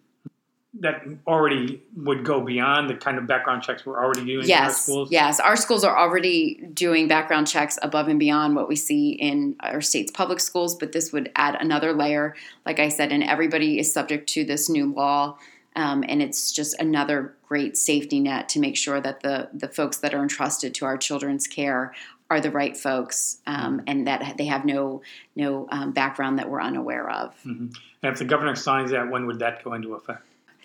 that 0.80 1.04
already 1.26 1.82
would 1.96 2.24
go 2.24 2.40
beyond 2.40 2.90
the 2.90 2.94
kind 2.94 3.16
of 3.16 3.26
background 3.26 3.62
checks 3.62 3.86
we're 3.86 4.02
already 4.02 4.24
doing 4.24 4.46
yes, 4.46 4.58
in 4.58 4.64
our 4.64 4.70
schools? 4.70 5.08
Yes, 5.12 5.40
our 5.40 5.56
schools 5.56 5.84
are 5.84 5.96
already 5.96 6.66
doing 6.74 7.06
background 7.06 7.46
checks 7.46 7.78
above 7.82 8.08
and 8.08 8.18
beyond 8.18 8.56
what 8.56 8.68
we 8.68 8.76
see 8.76 9.10
in 9.10 9.56
our 9.60 9.80
state's 9.80 10.10
public 10.10 10.40
schools, 10.40 10.74
but 10.74 10.92
this 10.92 11.12
would 11.12 11.30
add 11.36 11.56
another 11.60 11.92
layer. 11.92 12.34
Like 12.66 12.80
I 12.80 12.88
said, 12.88 13.12
and 13.12 13.22
everybody 13.22 13.78
is 13.78 13.92
subject 13.92 14.28
to 14.30 14.44
this 14.44 14.68
new 14.68 14.92
law. 14.92 15.38
Um, 15.76 16.04
and 16.06 16.22
it's 16.22 16.52
just 16.52 16.78
another 16.80 17.34
great 17.48 17.76
safety 17.76 18.20
net 18.20 18.48
to 18.50 18.60
make 18.60 18.76
sure 18.76 19.00
that 19.00 19.22
the, 19.22 19.48
the 19.52 19.68
folks 19.68 19.96
that 19.98 20.14
are 20.14 20.22
entrusted 20.22 20.72
to 20.74 20.84
our 20.84 20.96
children's 20.96 21.48
care 21.48 21.92
are 22.30 22.40
the 22.40 22.50
right 22.50 22.76
folks 22.76 23.38
um, 23.46 23.82
and 23.86 24.06
that 24.06 24.36
they 24.38 24.46
have 24.46 24.64
no 24.64 25.02
no 25.36 25.68
um, 25.70 25.92
background 25.92 26.38
that 26.38 26.48
we're 26.48 26.60
unaware 26.60 27.08
of. 27.10 27.34
Mm-hmm. 27.44 27.66
And 28.02 28.12
if 28.12 28.18
the 28.18 28.24
governor 28.24 28.56
signs 28.56 28.90
that, 28.92 29.10
when 29.10 29.26
would 29.26 29.40
that 29.40 29.62
go 29.62 29.74
into 29.74 29.94
effect? 29.94 30.22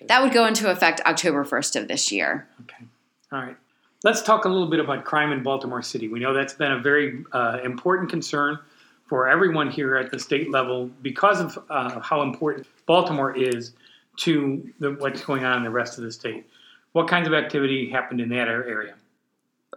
That 0.08 0.22
would 0.22 0.34
go 0.34 0.46
into 0.46 0.70
effect 0.70 1.02
October 1.06 1.44
1st 1.44 1.82
of 1.82 1.88
this 1.88 2.12
year. 2.12 2.48
Okay. 2.62 2.86
All 3.32 3.40
right. 3.40 3.58
Let's 4.04 4.22
talk 4.22 4.46
a 4.46 4.50
little 4.50 4.70
bit 4.70 4.80
about 4.80 5.04
crime 5.04 5.32
in 5.32 5.44
Baltimore 5.44 5.82
City. 5.82 6.08
We 6.08 6.20
know 6.20 6.34
that's 6.34 6.54
been 6.54 6.72
a 6.72 6.80
very 6.80 7.26
uh, 7.34 7.60
important 7.64 8.10
concern 8.10 8.58
for 9.06 9.28
everyone 9.28 9.70
here 9.70 9.98
at 9.98 10.12
the 10.12 10.20
state 10.20 10.52
level 10.52 10.90
because 11.02 11.42
of 11.42 11.60
uh, 11.70 12.00
how 12.00 12.22
important 12.22 12.66
Baltimore 12.86 13.36
is 13.36 13.74
to 14.18 14.72
the, 14.80 14.92
what's 14.92 15.22
going 15.22 15.44
on 15.44 15.58
in 15.58 15.64
the 15.64 15.70
rest 15.70 15.98
of 15.98 16.04
the 16.04 16.12
state. 16.12 16.46
What 16.94 17.08
kinds 17.08 17.28
of 17.28 17.34
activity 17.34 17.90
happened 17.90 18.22
in 18.22 18.30
that 18.30 18.48
area? 18.48 18.96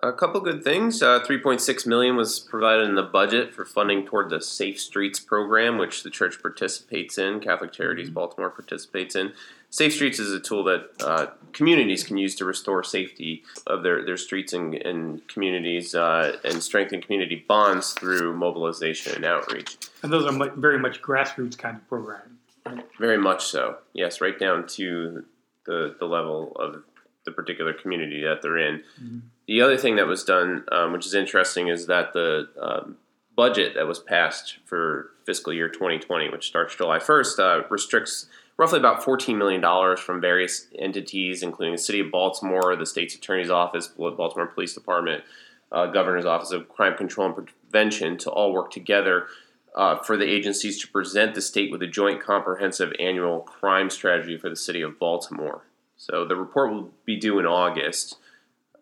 A 0.05 0.13
couple 0.13 0.41
good 0.41 0.65
things. 0.65 1.01
Uh, 1.01 1.21
3.6 1.21 1.87
million 1.87 2.17
was 2.17 2.41
provided 2.41 2.89
in 2.89 2.97
the 2.97 3.05
budget 3.05 3.55
for 3.55 3.65
funding 3.65 4.05
toward 4.05 4.31
the 4.31 4.41
Safe 4.41 4.81
Streets 4.81 5.21
program, 5.21 5.79
which 5.79 6.03
the 6.03 6.11
church 6.11 6.43
participates 6.43 7.19
in. 7.19 7.39
Catholic 7.39 7.73
Charities 7.73 8.11
Baltimore 8.11 8.51
participates 8.51 9.15
in. 9.15 9.33
Safe 9.71 9.95
Streets 9.95 10.19
is 10.19 10.33
a 10.33 10.41
tool 10.41 10.65
that 10.65 10.91
uh, 11.01 11.27
communities 11.53 12.03
can 12.03 12.19
use 12.19 12.35
to 12.35 12.45
restore 12.45 12.83
safety 12.83 13.45
of 13.69 13.85
their, 13.85 14.05
their 14.05 14.17
streets 14.17 14.53
and, 14.53 14.75
and 14.75 15.27
communities 15.29 15.95
uh, 15.95 16.37
and 16.45 16.61
strengthen 16.61 17.01
community 17.01 17.45
bonds 17.47 17.93
through 17.93 18.37
mobilization 18.37 19.15
and 19.15 19.25
outreach. 19.25 19.77
And 20.03 20.13
those 20.13 20.27
are 20.27 20.51
very 20.57 20.81
much 20.81 21.01
grassroots 21.01 21.57
kind 21.57 21.77
of 21.77 21.89
programs. 21.89 22.41
Right? 22.67 22.85
Very 22.99 23.19
much 23.19 23.47
so. 23.47 23.79
Yes, 23.93 24.21
right 24.21 24.39
down 24.39 24.67
to 24.69 25.25
the 25.65 25.95
the 25.99 26.07
level 26.07 26.57
of 26.57 26.83
the 27.25 27.33
particular 27.33 27.73
community 27.73 28.23
that 28.23 28.43
they're 28.43 28.59
in. 28.59 28.83
Mm-hmm. 29.01 29.19
The 29.47 29.61
other 29.61 29.77
thing 29.77 29.97
that 29.97 30.07
was 30.07 30.25
done, 30.25 30.65
um, 30.73 30.93
which 30.93 31.07
is 31.07 31.15
interesting, 31.15 31.69
is 31.69 31.87
that 31.87 32.13
the 32.13 32.49
um, 32.61 32.97
budget 33.37 33.75
that 33.75 33.87
was 33.87 33.99
passed 33.99 34.59
for 34.65 35.11
fiscal 35.25 35.53
year 35.53 35.69
2020, 35.69 36.31
which 36.31 36.47
starts 36.47 36.75
July 36.75 36.99
1st, 36.99 37.39
uh, 37.39 37.67
restricts 37.69 38.27
roughly 38.57 38.79
about 38.79 39.03
$14 39.03 39.37
million 39.37 39.97
from 39.97 40.21
various 40.21 40.67
entities, 40.79 41.43
including 41.43 41.75
the 41.75 41.79
City 41.79 42.01
of 42.01 42.11
Baltimore, 42.11 42.77
the 42.77 42.87
State's 42.87 43.15
Attorney's 43.15 43.51
Office, 43.51 43.89
Baltimore 43.89 44.47
Police 44.47 44.75
Department, 44.75 45.25
uh, 45.71 45.87
Governor's 45.87 46.27
Office 46.27 46.53
of 46.53 46.69
Crime 46.69 46.97
Control 46.97 47.29
and 47.29 47.49
Prevention, 47.49 48.19
to 48.19 48.31
all 48.31 48.53
work 48.53 48.71
together 48.71 49.27
uh, 49.75 49.97
for 49.97 50.17
the 50.17 50.29
agencies 50.29 50.79
to 50.81 50.89
present 50.89 51.35
the 51.35 51.41
state 51.41 51.71
with 51.71 51.83
a 51.83 51.87
joint 51.87 52.23
comprehensive 52.23 52.93
annual 52.99 53.41
crime 53.41 53.89
strategy 53.89 54.37
for 54.37 54.51
the 54.51 54.57
City 54.57 54.83
of 54.83 54.99
Baltimore. 54.99 55.63
So 56.03 56.25
the 56.25 56.35
report 56.35 56.73
will 56.73 56.91
be 57.05 57.17
due 57.17 57.39
in 57.39 57.47
August, 57.47 58.17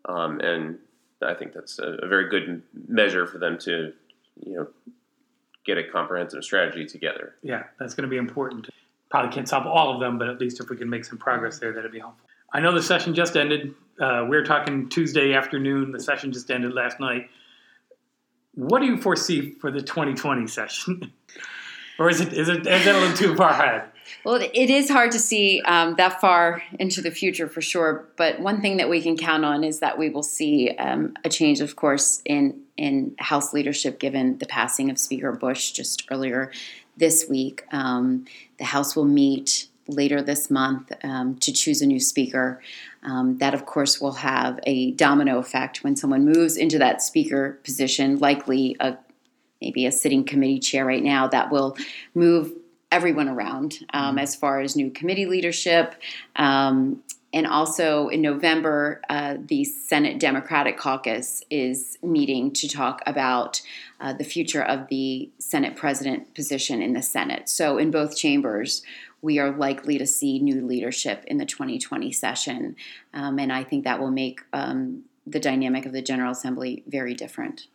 um, 0.06 0.40
and 0.40 0.78
I 1.20 1.35
think 1.35 1.52
that's 1.52 1.78
a, 1.78 1.98
a, 2.02 2.09
very 2.09 2.30
good 2.30 2.62
measure 2.88 3.26
for 3.26 3.37
them 3.37 3.59
to, 3.59 3.92
you 4.42 4.56
know, 4.56 4.68
get 5.66 5.76
a 5.76 5.85
comprehensive 5.85 6.42
strategy 6.42 6.87
together. 6.87 7.35
Yeah, 7.42 7.64
that's 7.78 7.92
going 7.92 8.04
to 8.04 8.09
be 8.09 8.16
important. 8.16 8.70
Probably 9.11 9.30
can't 9.30 9.46
solve 9.46 9.66
all 9.66 9.92
of 9.92 10.00
them, 10.00 10.18
but 10.18 10.30
at 10.30 10.40
least 10.40 10.61
if 10.61 10.70
we 10.70 10.78
can 10.78 10.88
make 10.88 11.04
some 11.04 11.18
progress 11.18 11.59
there, 11.59 11.74
that'd 11.74 11.92
be 11.92 11.98
helpful. 11.98 12.26
I 12.54 12.61
know 12.61 12.72
the 12.72 12.83
session 12.83 13.14
just 13.14 13.37
ended. 13.37 13.74
Uh, 14.00 14.24
we 14.26 14.38
are 14.38 14.44
talking 14.44 14.88
Tuesday 14.88 15.35
afternoon. 15.35 15.92
The 15.92 16.00
session 16.00 16.33
just 16.33 16.50
ended 16.50 16.72
last 16.72 17.00
night. 17.00 17.28
What 18.54 18.80
do 18.80 18.87
you 18.87 18.96
foresee 18.96 19.50
for 19.61 19.70
the 19.70 19.83
2020 19.83 20.46
session? 20.46 21.12
or 21.98 22.09
is 22.09 22.22
it 22.22 22.33
is 22.33 22.48
it 22.48 22.66
is 22.66 22.87
it 22.87 22.94
a 22.94 22.98
little 22.98 23.14
too 23.14 23.37
far 23.37 23.50
ahead? 23.50 23.90
Well, 24.25 24.35
it 24.35 24.70
is 24.70 24.88
hard 24.88 25.12
to 25.12 25.18
see 25.18 25.62
um, 25.64 25.94
that 25.96 26.20
far 26.20 26.62
into 26.79 27.01
the 27.01 27.11
future 27.11 27.49
for 27.49 27.61
sure. 27.61 28.09
But 28.16 28.40
one 28.40 28.61
thing 28.61 28.77
that 28.77 28.88
we 28.88 29.01
can 29.01 29.16
count 29.16 29.44
on 29.44 29.64
is 29.64 29.81
that 29.81 29.99
we 29.99 30.11
will 30.11 30.23
see 30.23 30.70
um, 30.79 31.14
a 31.25 31.29
change, 31.29 31.61
of 31.61 31.77
course, 31.77 32.23
in 32.25 32.61
in 32.77 33.14
House 33.18 33.53
leadership, 33.53 33.99
given 33.99 34.38
the 34.38 34.46
passing 34.46 34.90
of 34.90 34.99
Speaker 34.99 35.33
Busch 35.33 35.73
just 35.73 36.07
earlier 36.11 36.51
this 36.96 37.27
week. 37.29 37.64
Um, 37.73 38.25
the 38.59 38.64
House 38.64 38.96
will 38.96 39.05
meet 39.05 39.68
later 39.87 40.23
this 40.23 40.51
month 40.51 40.92
um, 41.03 41.37
to 41.37 41.53
choose 41.53 41.83
a 41.83 41.87
new 41.87 42.01
speaker. 42.01 42.62
Um, 43.03 43.38
that, 43.38 43.55
of 43.55 43.66
course, 43.66 44.01
will 44.01 44.12
have 44.12 44.61
a 44.64 44.92
domino 44.92 45.38
effect 45.38 45.83
when 45.83 45.96
someone 45.96 46.25
moves 46.25 46.57
into 46.57 46.79
that 46.79 47.03
speaker 47.03 47.59
position, 47.64 48.18
likely 48.18 48.77
a 48.81 48.99
maybe 49.61 49.85
a 49.85 49.92
sitting 49.92 50.25
committee 50.25 50.59
chair 50.59 50.87
right 50.87 51.03
now 51.03 51.29
that 51.29 51.51
will 51.51 51.77
move 52.14 52.53
everyone 52.90 53.29
around 53.29 53.79
um, 53.92 54.11
mm-hmm. 54.11 54.18
as 54.18 54.35
far 54.35 54.61
as 54.61 54.76
new 54.76 54.90
committee 54.90 55.26
leadership. 55.26 55.94
Um, 56.37 57.03
and 57.33 57.46
also 57.46 58.09
in 58.09 58.22
November, 58.22 59.00
uh, 59.09 59.37
the 59.38 59.64
Senate 59.64 60.18
Democratic 60.18 60.76
Caucus 60.76 61.44
is 61.48 61.96
meeting 62.03 62.53
to 62.55 62.68
talk 62.68 63.03
about 63.07 63.62
uh, 64.00 64.12
the 64.12 64.24
future 64.24 64.62
of 64.62 64.88
the 64.88 65.31
Senate 65.38 65.76
president 65.76 66.35
position 66.35 66.83
in 66.83 66.92
the 66.92 67.03
Senate. 67.03 67.48
So, 67.48 67.79
in 67.79 67.92
both 67.92 68.16
chambers, 68.16 68.83
we 69.22 69.38
are 69.38 69.50
likely 69.50 69.96
to 69.98 70.07
see 70.07 70.40
new 70.40 70.66
leadership 70.66 71.24
in 71.26 71.37
the 71.37 71.46
2020 71.46 72.11
session. 72.11 72.74
Um, 73.14 73.38
and 73.38 73.53
I 73.53 73.62
think 73.62 73.85
that 73.85 74.00
will 74.00 74.11
make 74.11 74.40
um, 74.53 75.05
the 75.26 75.38
dynamic 75.38 75.87
of 75.87 75.92
the 75.92 76.03
General 76.03 76.33
Assembly 76.33 76.83
very 76.88 77.14
different. 77.14 77.66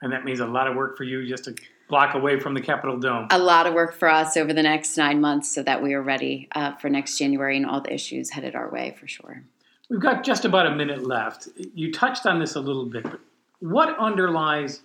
And 0.00 0.12
that 0.12 0.24
means 0.24 0.40
a 0.40 0.46
lot 0.46 0.68
of 0.68 0.76
work 0.76 0.96
for 0.96 1.04
you 1.04 1.26
just 1.26 1.44
to 1.44 1.54
block 1.88 2.14
away 2.14 2.40
from 2.40 2.54
the 2.54 2.60
Capitol 2.60 2.98
Dome. 2.98 3.28
A 3.30 3.38
lot 3.38 3.66
of 3.66 3.74
work 3.74 3.94
for 3.94 4.08
us 4.08 4.36
over 4.36 4.52
the 4.52 4.62
next 4.62 4.96
nine 4.96 5.20
months 5.20 5.52
so 5.52 5.62
that 5.62 5.82
we 5.82 5.94
are 5.94 6.02
ready 6.02 6.48
uh, 6.52 6.74
for 6.76 6.88
next 6.88 7.18
January 7.18 7.56
and 7.56 7.66
all 7.66 7.80
the 7.80 7.92
issues 7.92 8.30
headed 8.30 8.54
our 8.54 8.70
way 8.70 8.96
for 8.98 9.06
sure. 9.06 9.42
We've 9.88 10.00
got 10.00 10.24
just 10.24 10.44
about 10.44 10.66
a 10.66 10.74
minute 10.74 11.06
left. 11.06 11.48
You 11.74 11.92
touched 11.92 12.26
on 12.26 12.40
this 12.40 12.56
a 12.56 12.60
little 12.60 12.86
bit, 12.86 13.04
but 13.04 13.20
what 13.60 13.96
underlies 13.98 14.82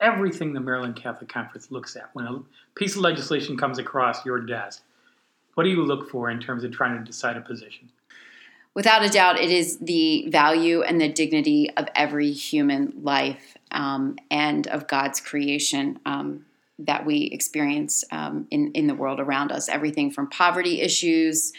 everything 0.00 0.54
the 0.54 0.60
Maryland 0.60 0.96
Catholic 0.96 1.28
Conference 1.28 1.70
looks 1.70 1.94
at 1.94 2.08
when 2.14 2.26
a 2.26 2.40
piece 2.74 2.96
of 2.96 3.02
legislation 3.02 3.58
comes 3.58 3.78
across 3.78 4.24
your 4.24 4.40
desk? 4.40 4.82
What 5.54 5.64
do 5.64 5.70
you 5.70 5.84
look 5.84 6.10
for 6.10 6.30
in 6.30 6.40
terms 6.40 6.64
of 6.64 6.72
trying 6.72 6.98
to 6.98 7.04
decide 7.04 7.36
a 7.36 7.42
position? 7.42 7.90
Without 8.74 9.04
a 9.04 9.08
doubt, 9.08 9.38
it 9.38 9.50
is 9.50 9.78
the 9.78 10.28
value 10.28 10.82
and 10.82 11.00
the 11.00 11.08
dignity 11.08 11.70
of 11.76 11.88
every 11.94 12.30
human 12.30 12.92
life 13.02 13.56
um, 13.72 14.16
and 14.30 14.66
of 14.68 14.86
God's 14.86 15.20
creation 15.20 15.98
um, 16.06 16.46
that 16.86 17.04
we 17.04 17.24
experience 17.32 18.04
um, 18.10 18.46
in, 18.50 18.72
in 18.72 18.86
the 18.86 18.94
world 18.94 19.20
around 19.20 19.52
us. 19.52 19.68
Everything 19.68 20.10
from 20.10 20.28
poverty 20.28 20.80
issues, 20.80 21.52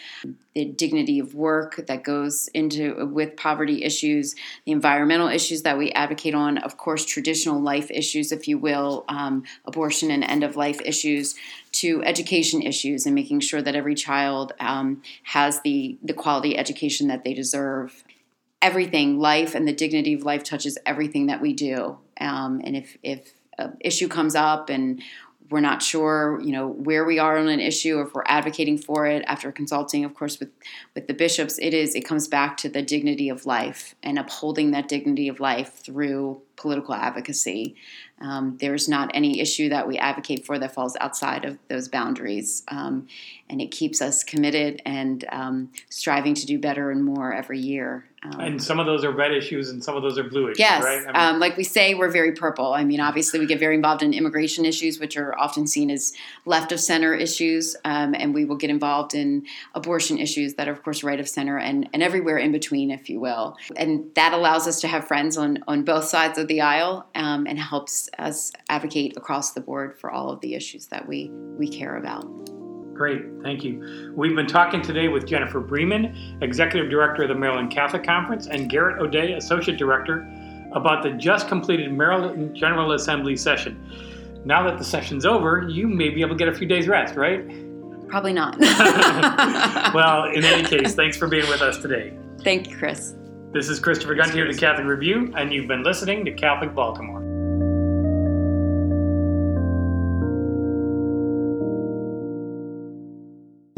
the 0.54 0.64
dignity 0.64 1.18
of 1.18 1.34
work 1.34 1.86
that 1.86 2.04
goes 2.04 2.48
into 2.48 3.06
with 3.06 3.36
poverty 3.36 3.84
issues, 3.84 4.34
the 4.64 4.72
environmental 4.72 5.28
issues 5.28 5.62
that 5.62 5.78
we 5.78 5.90
advocate 5.92 6.34
on, 6.34 6.58
of 6.58 6.76
course, 6.76 7.04
traditional 7.04 7.60
life 7.60 7.90
issues, 7.90 8.32
if 8.32 8.48
you 8.48 8.58
will, 8.58 9.04
um, 9.08 9.44
abortion 9.64 10.10
and 10.10 10.24
end 10.24 10.44
of 10.44 10.56
life 10.56 10.80
issues, 10.84 11.34
to 11.72 12.02
education 12.04 12.62
issues 12.62 13.06
and 13.06 13.14
making 13.14 13.40
sure 13.40 13.62
that 13.62 13.74
every 13.74 13.94
child 13.94 14.52
um, 14.60 15.02
has 15.24 15.60
the, 15.62 15.96
the 16.02 16.12
quality 16.12 16.56
education 16.58 17.08
that 17.08 17.24
they 17.24 17.32
deserve 17.34 18.04
everything, 18.62 19.18
life 19.18 19.54
and 19.54 19.66
the 19.66 19.72
dignity 19.72 20.14
of 20.14 20.22
life 20.22 20.44
touches 20.44 20.78
everything 20.86 21.26
that 21.26 21.40
we 21.40 21.52
do. 21.52 21.98
Um, 22.20 22.60
and 22.64 22.76
if 22.76 22.96
if 23.02 23.32
issue 23.80 24.08
comes 24.08 24.34
up 24.34 24.70
and 24.70 25.02
we're 25.50 25.60
not 25.60 25.82
sure, 25.82 26.40
you 26.42 26.50
know, 26.50 26.66
where 26.66 27.04
we 27.04 27.18
are 27.18 27.36
on 27.36 27.48
an 27.48 27.60
issue, 27.60 27.98
or 27.98 28.06
if 28.06 28.14
we're 28.14 28.24
advocating 28.26 28.78
for 28.78 29.06
it 29.06 29.22
after 29.26 29.52
consulting, 29.52 30.04
of 30.04 30.14
course, 30.14 30.40
with 30.40 30.48
with 30.94 31.06
the 31.06 31.14
bishops, 31.14 31.58
it 31.58 31.74
is 31.74 31.94
it 31.94 32.06
comes 32.06 32.26
back 32.26 32.56
to 32.56 32.68
the 32.68 32.82
dignity 32.82 33.28
of 33.28 33.44
life 33.44 33.94
and 34.02 34.18
upholding 34.18 34.70
that 34.70 34.88
dignity 34.88 35.28
of 35.28 35.40
life 35.40 35.74
through 35.84 36.40
political 36.56 36.94
advocacy. 36.94 37.76
Um, 38.22 38.56
there's 38.60 38.88
not 38.88 39.10
any 39.14 39.40
issue 39.40 39.68
that 39.70 39.88
we 39.88 39.98
advocate 39.98 40.46
for 40.46 40.58
that 40.58 40.72
falls 40.72 40.96
outside 41.00 41.44
of 41.44 41.58
those 41.68 41.88
boundaries, 41.88 42.62
um, 42.68 43.08
and 43.50 43.60
it 43.60 43.70
keeps 43.70 44.00
us 44.00 44.22
committed 44.22 44.80
and 44.86 45.24
um, 45.30 45.70
striving 45.90 46.34
to 46.34 46.46
do 46.46 46.58
better 46.58 46.90
and 46.90 47.04
more 47.04 47.34
every 47.34 47.58
year. 47.58 48.06
Um, 48.24 48.38
and 48.38 48.62
some 48.62 48.78
of 48.78 48.86
those 48.86 49.02
are 49.02 49.10
red 49.10 49.32
issues, 49.32 49.70
and 49.70 49.82
some 49.82 49.96
of 49.96 50.02
those 50.02 50.16
are 50.16 50.22
blue 50.22 50.46
issues. 50.46 50.60
Yes, 50.60 50.84
right? 50.84 51.02
I 51.02 51.06
mean, 51.06 51.16
um, 51.16 51.40
like 51.40 51.56
we 51.56 51.64
say, 51.64 51.94
we're 51.94 52.10
very 52.10 52.30
purple. 52.30 52.72
I 52.72 52.84
mean, 52.84 53.00
obviously, 53.00 53.40
we 53.40 53.46
get 53.46 53.58
very 53.58 53.74
involved 53.74 54.00
in 54.00 54.14
immigration 54.14 54.64
issues, 54.64 55.00
which 55.00 55.16
are 55.16 55.36
often 55.36 55.66
seen 55.66 55.90
as 55.90 56.12
left 56.46 56.70
of 56.70 56.78
center 56.78 57.14
issues, 57.14 57.74
um, 57.84 58.14
and 58.14 58.32
we 58.32 58.44
will 58.44 58.54
get 58.54 58.70
involved 58.70 59.14
in 59.14 59.44
abortion 59.74 60.18
issues 60.18 60.54
that 60.54 60.68
are, 60.68 60.72
of 60.72 60.84
course, 60.84 61.02
right 61.02 61.18
of 61.18 61.28
center, 61.28 61.58
and, 61.58 61.88
and 61.92 62.00
everywhere 62.00 62.38
in 62.38 62.52
between, 62.52 62.92
if 62.92 63.10
you 63.10 63.18
will. 63.18 63.56
And 63.74 64.14
that 64.14 64.32
allows 64.32 64.68
us 64.68 64.80
to 64.82 64.88
have 64.88 65.08
friends 65.08 65.36
on 65.36 65.64
on 65.66 65.82
both 65.82 66.04
sides 66.04 66.38
of 66.38 66.46
the 66.46 66.60
aisle, 66.60 67.06
um, 67.16 67.48
and 67.48 67.58
helps 67.58 68.08
us 68.18 68.52
advocate 68.68 69.16
across 69.16 69.52
the 69.52 69.60
board 69.60 69.98
for 69.98 70.10
all 70.10 70.30
of 70.30 70.40
the 70.40 70.54
issues 70.54 70.86
that 70.86 71.06
we 71.06 71.30
we 71.32 71.68
care 71.68 71.96
about. 71.96 72.24
Great, 72.94 73.22
thank 73.42 73.64
you. 73.64 74.12
We've 74.14 74.36
been 74.36 74.46
talking 74.46 74.82
today 74.82 75.08
with 75.08 75.26
Jennifer 75.26 75.60
Briemann, 75.60 76.42
Executive 76.42 76.90
Director 76.90 77.22
of 77.22 77.28
the 77.28 77.34
Maryland 77.34 77.70
Catholic 77.70 78.04
Conference, 78.04 78.46
and 78.46 78.68
Garrett 78.68 79.00
O'Day, 79.00 79.32
Associate 79.32 79.76
Director, 79.76 80.28
about 80.72 81.02
the 81.02 81.10
just 81.12 81.48
completed 81.48 81.92
Maryland 81.92 82.54
General 82.54 82.92
Assembly 82.92 83.36
session. 83.36 83.82
Now 84.44 84.62
that 84.64 84.78
the 84.78 84.84
session's 84.84 85.24
over, 85.24 85.66
you 85.68 85.88
may 85.88 86.10
be 86.10 86.20
able 86.20 86.36
to 86.36 86.38
get 86.38 86.48
a 86.48 86.54
few 86.54 86.66
days 86.66 86.86
rest, 86.88 87.14
right? 87.14 87.46
Probably 88.08 88.32
not. 88.32 88.58
well, 89.94 90.24
in 90.34 90.44
any 90.44 90.68
case, 90.68 90.94
thanks 90.94 91.16
for 91.16 91.28
being 91.28 91.48
with 91.48 91.62
us 91.62 91.78
today. 91.78 92.12
Thank 92.42 92.68
you, 92.68 92.76
Chris. 92.76 93.14
This 93.52 93.68
is 93.68 93.80
Christopher 93.80 94.14
Gunty 94.14 94.40
of 94.40 94.48
the 94.48 94.58
Catholic 94.58 94.86
Review, 94.86 95.32
and 95.36 95.52
you've 95.52 95.68
been 95.68 95.82
listening 95.82 96.24
to 96.24 96.32
Catholic 96.32 96.74
Baltimore. 96.74 97.21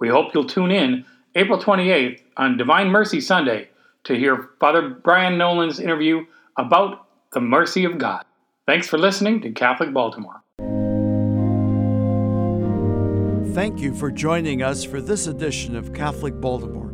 We 0.00 0.08
hope 0.08 0.34
you'll 0.34 0.48
tune 0.48 0.72
in 0.72 1.04
April 1.36 1.60
28th 1.60 2.20
on 2.36 2.56
Divine 2.56 2.88
Mercy 2.88 3.20
Sunday 3.20 3.68
to 4.02 4.16
hear 4.16 4.50
Father 4.58 4.88
Brian 4.88 5.38
Nolan's 5.38 5.78
interview 5.78 6.26
about 6.58 7.06
the 7.32 7.40
mercy 7.40 7.84
of 7.84 7.96
God. 7.96 8.24
Thanks 8.66 8.88
for 8.88 8.98
listening 8.98 9.40
to 9.42 9.52
Catholic 9.52 9.92
Baltimore. 9.92 10.42
Thank 13.54 13.78
you 13.78 13.94
for 13.94 14.10
joining 14.10 14.64
us 14.64 14.82
for 14.82 15.00
this 15.00 15.28
edition 15.28 15.76
of 15.76 15.92
Catholic 15.92 16.40
Baltimore. 16.40 16.93